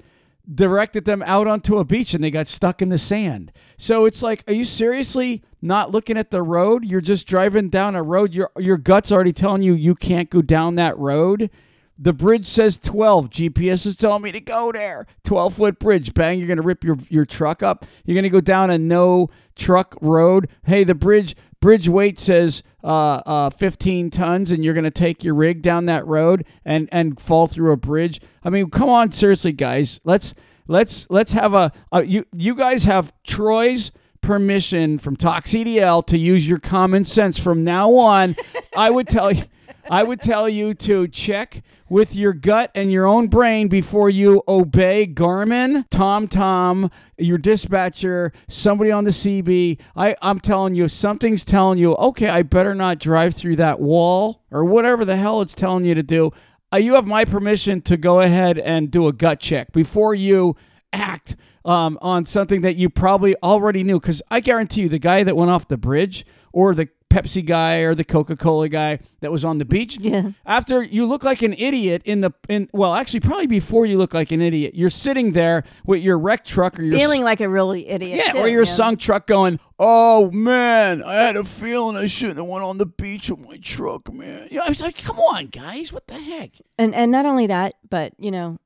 directed 0.52 1.06
them 1.06 1.24
out 1.26 1.48
onto 1.48 1.78
a 1.78 1.86
beach 1.86 2.14
and 2.14 2.24
they 2.24 2.32
got 2.32 2.48
stuck 2.48 2.82
in 2.82 2.90
the 2.90 2.98
sand. 2.98 3.52
So 3.78 4.06
it's 4.06 4.22
like, 4.22 4.44
are 4.48 4.54
you 4.54 4.66
seriously 4.66 5.42
not 5.62 5.92
looking 5.92 6.18
at 6.18 6.32
the 6.32 6.42
road? 6.44 6.86
You're 6.86 7.02
just 7.02 7.28
driving 7.28 7.70
down 7.70 7.96
a 7.96 8.04
road. 8.04 8.34
Your 8.34 8.52
your 8.58 8.78
gut's 8.78 9.12
already 9.12 9.34
telling 9.34 9.62
you 9.62 9.74
you 9.74 9.96
can't 9.96 10.30
go 10.30 10.42
down 10.42 10.76
that 10.76 10.98
road. 10.98 11.50
The 11.98 12.14
bridge 12.14 12.48
says 12.48 12.80
12. 12.80 13.30
GPS 13.30 13.86
is 13.86 13.96
telling 13.96 14.24
me 14.24 14.32
to 14.32 14.42
go 14.42 14.72
there. 14.72 15.06
12 15.24 15.54
foot 15.54 15.80
bridge. 15.80 16.14
Bang, 16.14 16.40
you're 16.40 16.48
going 16.48 16.58
to 16.58 16.64
rip 16.64 16.84
your, 16.84 16.98
your 17.10 17.26
truck 17.26 17.62
up. 17.62 17.86
You're 18.06 18.16
going 18.16 18.24
to 18.24 18.30
go 18.30 18.42
down 18.42 18.72
a 18.72 18.78
no 18.78 19.30
truck 19.56 19.96
road. 20.02 20.50
Hey, 20.64 20.84
the 20.84 20.96
bridge 20.96 21.36
bridge 21.60 21.88
weight 21.88 22.20
says 22.20 22.62
uh, 22.84 23.22
uh, 23.26 23.50
15 23.50 24.10
tons, 24.10 24.52
and 24.52 24.66
you're 24.66 24.74
going 24.74 24.84
to 24.84 24.92
take 24.92 25.24
your 25.24 25.34
rig 25.34 25.62
down 25.62 25.86
that 25.86 26.06
road 26.06 26.46
and, 26.66 26.90
and 26.92 27.20
fall 27.20 27.48
through 27.48 27.72
a 27.72 27.78
bridge. 27.78 28.20
I 28.44 28.50
mean, 28.50 28.70
come 28.70 28.90
on, 28.90 29.12
seriously, 29.12 29.54
guys. 29.54 30.02
Let's 30.04 30.34
let's 30.68 31.10
let's 31.10 31.34
have 31.34 31.54
a, 31.54 31.72
you 32.04 32.26
you 32.34 32.56
guys 32.56 32.84
have 32.84 33.14
Troy's 33.24 33.92
permission 34.22 34.98
from 34.98 35.16
Talk 35.16 35.46
CDL 35.46 36.04
to 36.08 36.18
use 36.18 36.48
your 36.48 36.60
common 36.60 37.06
sense 37.06 37.40
from 37.40 37.64
now 37.64 37.94
on. 37.96 38.36
I 38.76 38.90
would 38.90 39.08
tell 39.08 39.32
you 39.32 39.44
I 39.90 40.04
would 40.04 40.22
tell 40.22 40.48
you 40.48 40.74
to 40.76 41.08
check 41.08 41.62
with 41.90 42.16
your 42.16 42.34
gut 42.34 42.72
and 42.74 42.92
your 42.92 43.06
own 43.06 43.28
brain 43.28 43.68
before 43.68 44.10
you 44.10 44.42
obey 44.48 45.06
Garmin, 45.06 45.88
TomTom, 45.90 46.92
your 47.18 47.38
dispatcher, 47.38 48.32
somebody 48.48 48.92
on 48.92 49.04
the 49.04 49.12
CB. 49.12 49.80
I, 49.96 50.16
I'm 50.22 50.40
telling 50.40 50.76
you, 50.76 50.88
something's 50.88 51.44
telling 51.44 51.78
you, 51.78 51.96
okay, 51.96 52.30
I 52.30 52.44
better 52.44 52.74
not 52.74 53.00
drive 53.00 53.36
through 53.36 53.58
that 53.58 53.80
wall 53.80 54.44
or 54.52 54.64
whatever 54.64 55.06
the 55.06 55.18
hell 55.18 55.42
it's 55.42 55.56
telling 55.56 55.86
you 55.86 55.96
to 55.96 56.04
do. 56.04 56.32
Uh, 56.74 56.78
you 56.78 56.96
have 56.96 57.06
my 57.06 57.26
permission 57.26 57.82
to 57.82 57.98
go 57.98 58.22
ahead 58.22 58.58
and 58.58 58.90
do 58.90 59.08
a 59.08 59.14
gut 59.14 59.40
check 59.40 59.72
before 59.74 60.16
you 60.16 60.56
act 60.92 61.36
um, 61.66 61.98
on 62.02 62.26
something 62.26 62.62
that 62.62 62.76
you 62.76 62.90
probably 62.90 63.36
already 63.44 63.84
knew. 63.84 64.00
Because 64.00 64.22
I 64.32 64.40
guarantee 64.40 64.84
you, 64.84 64.90
the 64.90 65.00
guy 65.00 65.24
that 65.24 65.36
went 65.36 65.52
off 65.52 65.68
the 65.68 65.78
bridge 65.78 66.26
or 66.52 66.74
the 66.74 66.90
Pepsi 67.14 67.46
guy 67.46 67.78
or 67.82 67.94
the 67.94 68.04
Coca 68.04 68.36
Cola 68.36 68.68
guy 68.68 68.98
that 69.22 69.32
was 69.32 69.46
on 69.46 69.60
the 69.60 69.66
beach. 69.66 69.98
Yeah. 70.00 70.32
After 70.48 70.82
you 70.82 71.06
look 71.06 71.24
like 71.24 71.44
an 71.44 71.54
idiot 71.54 72.02
in 72.06 72.22
the 72.22 72.32
in 72.50 72.70
well, 72.74 72.96
actually 72.96 73.20
probably 73.20 73.46
before 73.46 73.86
you 73.86 74.00
look 74.00 74.16
like 74.16 74.32
an 74.32 74.42
idiot, 74.42 74.74
you're 74.74 74.90
sitting 74.90 75.34
there 75.34 75.64
with 75.86 76.02
your 76.02 76.18
wreck 76.18 76.44
truck 76.44 76.80
or 76.80 76.84
your 76.84 76.98
Feeling 76.98 77.24
like 77.24 77.40
a 77.40 77.48
really 77.48 77.88
idiot. 77.88 78.20
yeah, 78.26 78.32
too, 78.34 78.40
or 78.40 78.48
your 78.48 78.64
yeah. 78.64 78.72
sunk 78.72 79.00
truck 79.00 79.28
going, 79.28 79.60
oh 79.78 80.32
man, 80.32 81.04
I 81.04 81.14
had 81.14 81.36
a 81.36 81.44
feeling 81.44 81.96
I 81.96 82.08
shouldn't 82.08 82.38
have 82.40 82.48
went 82.48 82.64
on 82.64 82.80
the 82.80 82.88
beach 82.88 83.30
with 83.30 83.42
my 83.42 83.58
truck, 83.58 84.12
man. 84.12 84.48
You 84.50 84.58
know, 84.58 84.64
I 84.66 84.70
was 84.70 84.82
like, 84.82 84.98
come 84.98 85.20
on, 85.20 85.48
guys, 85.48 85.94
what 85.94 86.08
the 86.08 86.20
heck? 86.20 86.54
And 86.80 86.96
and 86.96 87.12
not 87.12 87.28
only 87.28 87.46
that, 87.46 87.76
but 87.88 88.14
you 88.18 88.32
know, 88.32 88.58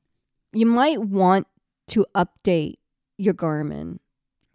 you 0.54 0.66
might 0.66 1.02
want 1.02 1.48
to 1.90 2.06
update 2.16 2.76
your 3.18 3.34
Garmin. 3.34 4.00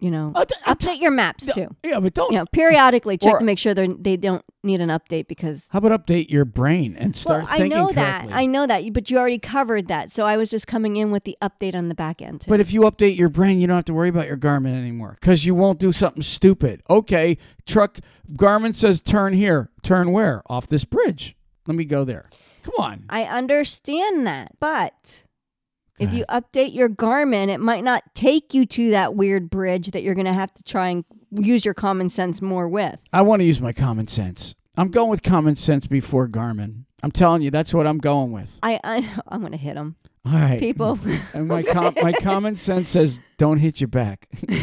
You 0.02 0.10
know, 0.10 0.32
oh, 0.34 0.44
I'm 0.66 0.74
update 0.74 1.00
your 1.00 1.12
maps 1.12 1.46
too. 1.46 1.68
Yeah, 1.84 2.00
but 2.00 2.12
don't. 2.12 2.32
You 2.32 2.38
know, 2.38 2.46
periodically 2.46 3.16
check 3.16 3.34
Or- 3.34 3.38
to 3.38 3.44
make 3.44 3.60
sure 3.60 3.72
they 3.72 3.86
they 3.86 4.16
don't 4.16 4.44
need 4.64 4.80
an 4.80 4.88
update 4.88 5.28
because. 5.28 5.68
How 5.70 5.78
about 5.78 5.92
update 6.04 6.28
your 6.28 6.44
brain 6.44 6.96
and 6.96 7.14
start 7.14 7.44
well, 7.44 7.52
I 7.52 7.58
thinking 7.58 7.78
know 7.78 7.84
correctly? 7.92 8.30
that. 8.30 8.36
I 8.36 8.46
know 8.46 8.66
that, 8.66 8.92
but 8.92 9.10
you 9.12 9.18
already 9.18 9.38
covered 9.38 9.86
that. 9.86 10.10
So 10.10 10.26
I 10.26 10.36
was 10.36 10.50
just 10.50 10.66
coming 10.66 10.96
in 10.96 11.12
with 11.12 11.22
the 11.22 11.36
update 11.40 11.76
on 11.76 11.88
the 11.88 11.94
back 11.94 12.20
end. 12.20 12.40
Too. 12.40 12.50
But 12.50 12.58
if 12.58 12.72
you 12.72 12.80
update 12.80 13.16
your 13.16 13.28
brain, 13.28 13.60
you 13.60 13.68
don't 13.68 13.76
have 13.76 13.84
to 13.84 13.94
worry 13.94 14.08
about 14.08 14.26
your 14.26 14.36
Garmin 14.36 14.74
anymore 14.74 15.18
because 15.20 15.46
you 15.46 15.54
won't 15.54 15.78
do 15.78 15.92
something 15.92 16.24
stupid. 16.24 16.82
Okay, 16.90 17.38
truck 17.64 18.00
Garmin 18.34 18.74
says 18.74 19.00
turn 19.00 19.34
here. 19.34 19.70
Turn 19.84 20.10
where? 20.10 20.42
Off 20.46 20.66
this 20.66 20.84
bridge. 20.84 21.36
Let 21.68 21.76
me 21.76 21.84
go 21.84 22.02
there. 22.02 22.28
Come 22.64 22.74
on. 22.76 23.04
I 23.08 23.22
understand 23.22 24.26
that, 24.26 24.58
but 24.58 25.22
if 25.98 26.12
you 26.12 26.24
update 26.28 26.74
your 26.74 26.88
Garmin, 26.88 27.48
it 27.48 27.58
might 27.60 27.84
not 27.84 28.02
take 28.14 28.54
you 28.54 28.66
to 28.66 28.90
that 28.90 29.14
weird 29.14 29.50
bridge 29.50 29.90
that 29.92 30.02
you're 30.02 30.14
going 30.14 30.26
to 30.26 30.32
have 30.32 30.52
to 30.54 30.62
try 30.62 30.88
and 30.88 31.04
use 31.30 31.64
your 31.64 31.74
common 31.74 32.10
sense 32.10 32.42
more 32.42 32.68
with. 32.68 33.02
I 33.12 33.22
want 33.22 33.40
to 33.40 33.44
use 33.44 33.60
my 33.60 33.72
common 33.72 34.08
sense. 34.08 34.54
I'm 34.76 34.88
going 34.88 35.10
with 35.10 35.22
common 35.22 35.56
sense 35.56 35.86
before 35.86 36.28
Garmin. 36.28 36.84
I'm 37.02 37.10
telling 37.10 37.42
you, 37.42 37.50
that's 37.50 37.74
what 37.74 37.86
I'm 37.86 37.98
going 37.98 38.32
with. 38.32 38.58
I, 38.62 38.80
I 38.82 39.08
I'm 39.28 39.40
going 39.40 39.52
to 39.52 39.58
hit 39.58 39.74
them, 39.74 39.96
All 40.24 40.32
right. 40.32 40.58
people. 40.58 40.98
And 41.34 41.48
my 41.48 41.62
com- 41.62 41.94
my 42.02 42.12
common 42.12 42.56
sense 42.56 42.90
says 42.90 43.20
don't 43.38 43.58
hit 43.58 43.80
your 43.80 43.88
back. 43.88 44.28
All 44.48 44.56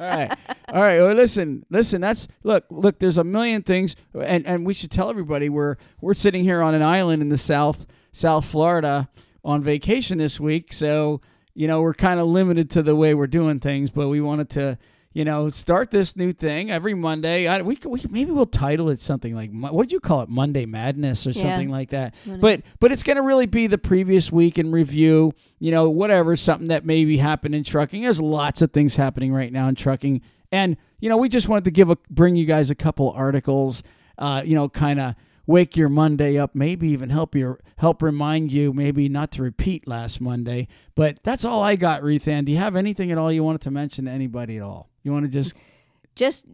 right. 0.00 0.32
All 0.68 0.82
right. 0.82 0.98
Well, 1.00 1.14
listen, 1.14 1.64
listen. 1.70 2.00
That's 2.00 2.28
look, 2.42 2.64
look. 2.70 2.98
There's 2.98 3.18
a 3.18 3.24
million 3.24 3.62
things, 3.62 3.96
and 4.14 4.46
and 4.46 4.66
we 4.66 4.74
should 4.74 4.90
tell 4.90 5.10
everybody 5.10 5.48
we're 5.48 5.76
we're 6.00 6.14
sitting 6.14 6.44
here 6.44 6.62
on 6.62 6.74
an 6.74 6.82
island 6.82 7.22
in 7.22 7.28
the 7.30 7.38
south 7.38 7.86
South 8.12 8.44
Florida 8.44 9.08
on 9.44 9.62
vacation 9.62 10.18
this 10.18 10.38
week. 10.40 10.72
So 10.72 11.20
you 11.54 11.66
know 11.66 11.80
we're 11.80 11.94
kind 11.94 12.20
of 12.20 12.26
limited 12.26 12.70
to 12.70 12.82
the 12.82 12.94
way 12.96 13.14
we're 13.14 13.26
doing 13.26 13.60
things, 13.60 13.90
but 13.90 14.08
we 14.08 14.20
wanted 14.20 14.48
to 14.50 14.78
you 15.14 15.24
know, 15.24 15.48
start 15.48 15.90
this 15.90 16.14
new 16.16 16.32
thing 16.32 16.70
every 16.70 16.94
Monday. 16.94 17.48
I, 17.48 17.62
we, 17.62 17.76
we 17.88 18.00
maybe 18.08 18.30
we'll 18.30 18.46
title 18.46 18.88
it 18.90 19.00
something 19.00 19.34
like 19.34 19.50
what 19.52 19.88
do 19.88 19.94
you 19.94 20.00
call 20.00 20.20
it, 20.20 20.28
Monday 20.28 20.64
Madness 20.64 21.26
or 21.26 21.30
Yeah. 21.30 21.42
something 21.42 21.70
like 21.70 21.88
that. 21.90 22.14
Monday. 22.24 22.40
But 22.40 22.62
but 22.78 22.92
it's 22.92 23.02
going 23.02 23.16
to 23.16 23.22
really 23.22 23.46
be 23.46 23.66
the 23.66 23.78
previous 23.78 24.30
week 24.30 24.58
in 24.58 24.70
review. 24.70 25.32
You 25.58 25.72
know, 25.72 25.88
whatever 25.90 26.36
something 26.36 26.68
that 26.68 26.84
maybe 26.84 27.16
happened 27.16 27.54
in 27.56 27.64
trucking. 27.64 28.02
There's 28.02 28.20
lots 28.20 28.62
of 28.62 28.70
things 28.70 28.94
happening 28.96 29.32
right 29.32 29.50
now 29.50 29.66
in 29.66 29.74
trucking, 29.74 30.20
and 30.52 30.76
you 31.00 31.08
know, 31.08 31.16
we 31.16 31.28
just 31.28 31.48
wanted 31.48 31.64
to 31.64 31.72
give 31.72 31.90
a 31.90 31.96
bring 32.10 32.36
you 32.36 32.44
guys 32.44 32.70
a 32.70 32.76
couple 32.76 33.10
articles. 33.10 33.82
Uh, 34.18 34.42
you 34.44 34.54
know, 34.54 34.68
kind 34.68 35.00
of 35.00 35.14
wake 35.48 35.76
your 35.76 35.88
Monday 35.88 36.38
up, 36.38 36.54
maybe 36.54 36.88
even 36.90 37.10
help 37.10 37.34
your 37.34 37.58
help 37.78 38.02
remind 38.02 38.52
you 38.52 38.72
maybe 38.72 39.08
not 39.08 39.32
to 39.32 39.42
repeat 39.42 39.88
last 39.88 40.20
Monday. 40.20 40.68
But 40.94 41.18
that's 41.24 41.44
all 41.44 41.64
I 41.64 41.74
got, 41.74 42.04
Ruth 42.04 42.28
Ann. 42.28 42.44
Do 42.44 42.52
you 42.52 42.58
have 42.58 42.76
anything 42.76 43.10
at 43.10 43.18
all 43.18 43.32
you 43.32 43.42
wanted 43.42 43.62
to 43.62 43.72
mention 43.72 44.04
to 44.04 44.10
anybody 44.12 44.58
at 44.58 44.62
all? 44.62 44.90
You 45.02 45.12
want 45.12 45.24
to 45.24 45.30
just 45.30 45.54
Just 46.14 46.44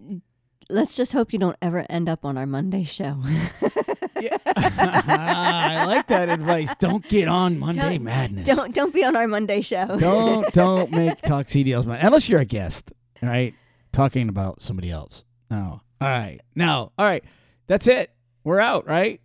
let's 0.71 0.97
just 0.97 1.13
hope 1.13 1.33
you 1.35 1.39
don't 1.39 1.57
ever 1.61 1.85
end 1.91 2.09
up 2.09 2.25
on 2.25 2.39
our 2.39 2.47
Monday 2.47 2.85
show. 2.85 3.21
I 4.57 5.85
like 5.87 6.07
that 6.09 6.29
advice. 6.29 6.75
Don't 6.77 7.07
get 7.09 7.29
on 7.29 7.59
Monday 7.59 7.95
Don't- 7.99 8.05
Madness. 8.05 8.47
don't 8.47 8.75
don't 8.75 8.95
be 8.95 9.05
on 9.05 9.17
our 9.17 9.27
Monday 9.29 9.61
show. 9.61 9.99
don't 9.99 10.53
don't 10.55 10.91
make 10.93 11.21
talk 11.23 11.47
CDLs 11.47 11.87
man 11.87 11.99
unless 12.05 12.29
you're 12.29 12.41
a 12.41 12.45
guest, 12.45 12.93
all 13.23 13.29
right? 13.29 13.55
Talking 13.93 14.29
about 14.29 14.61
somebody 14.63 14.91
else. 14.91 15.25
No. 15.51 15.81
All 16.01 16.09
right. 16.09 16.41
No. 16.55 16.93
All 16.99 17.07
right. 17.07 17.25
That's 17.67 17.87
it. 17.87 18.11
We're 18.45 18.61
out, 18.61 18.87
right? 18.87 19.21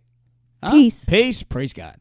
Huh? 0.62 0.70
Peace. 0.70 1.04
Peace. 1.04 1.42
Praise 1.42 1.72
God. 1.72 1.96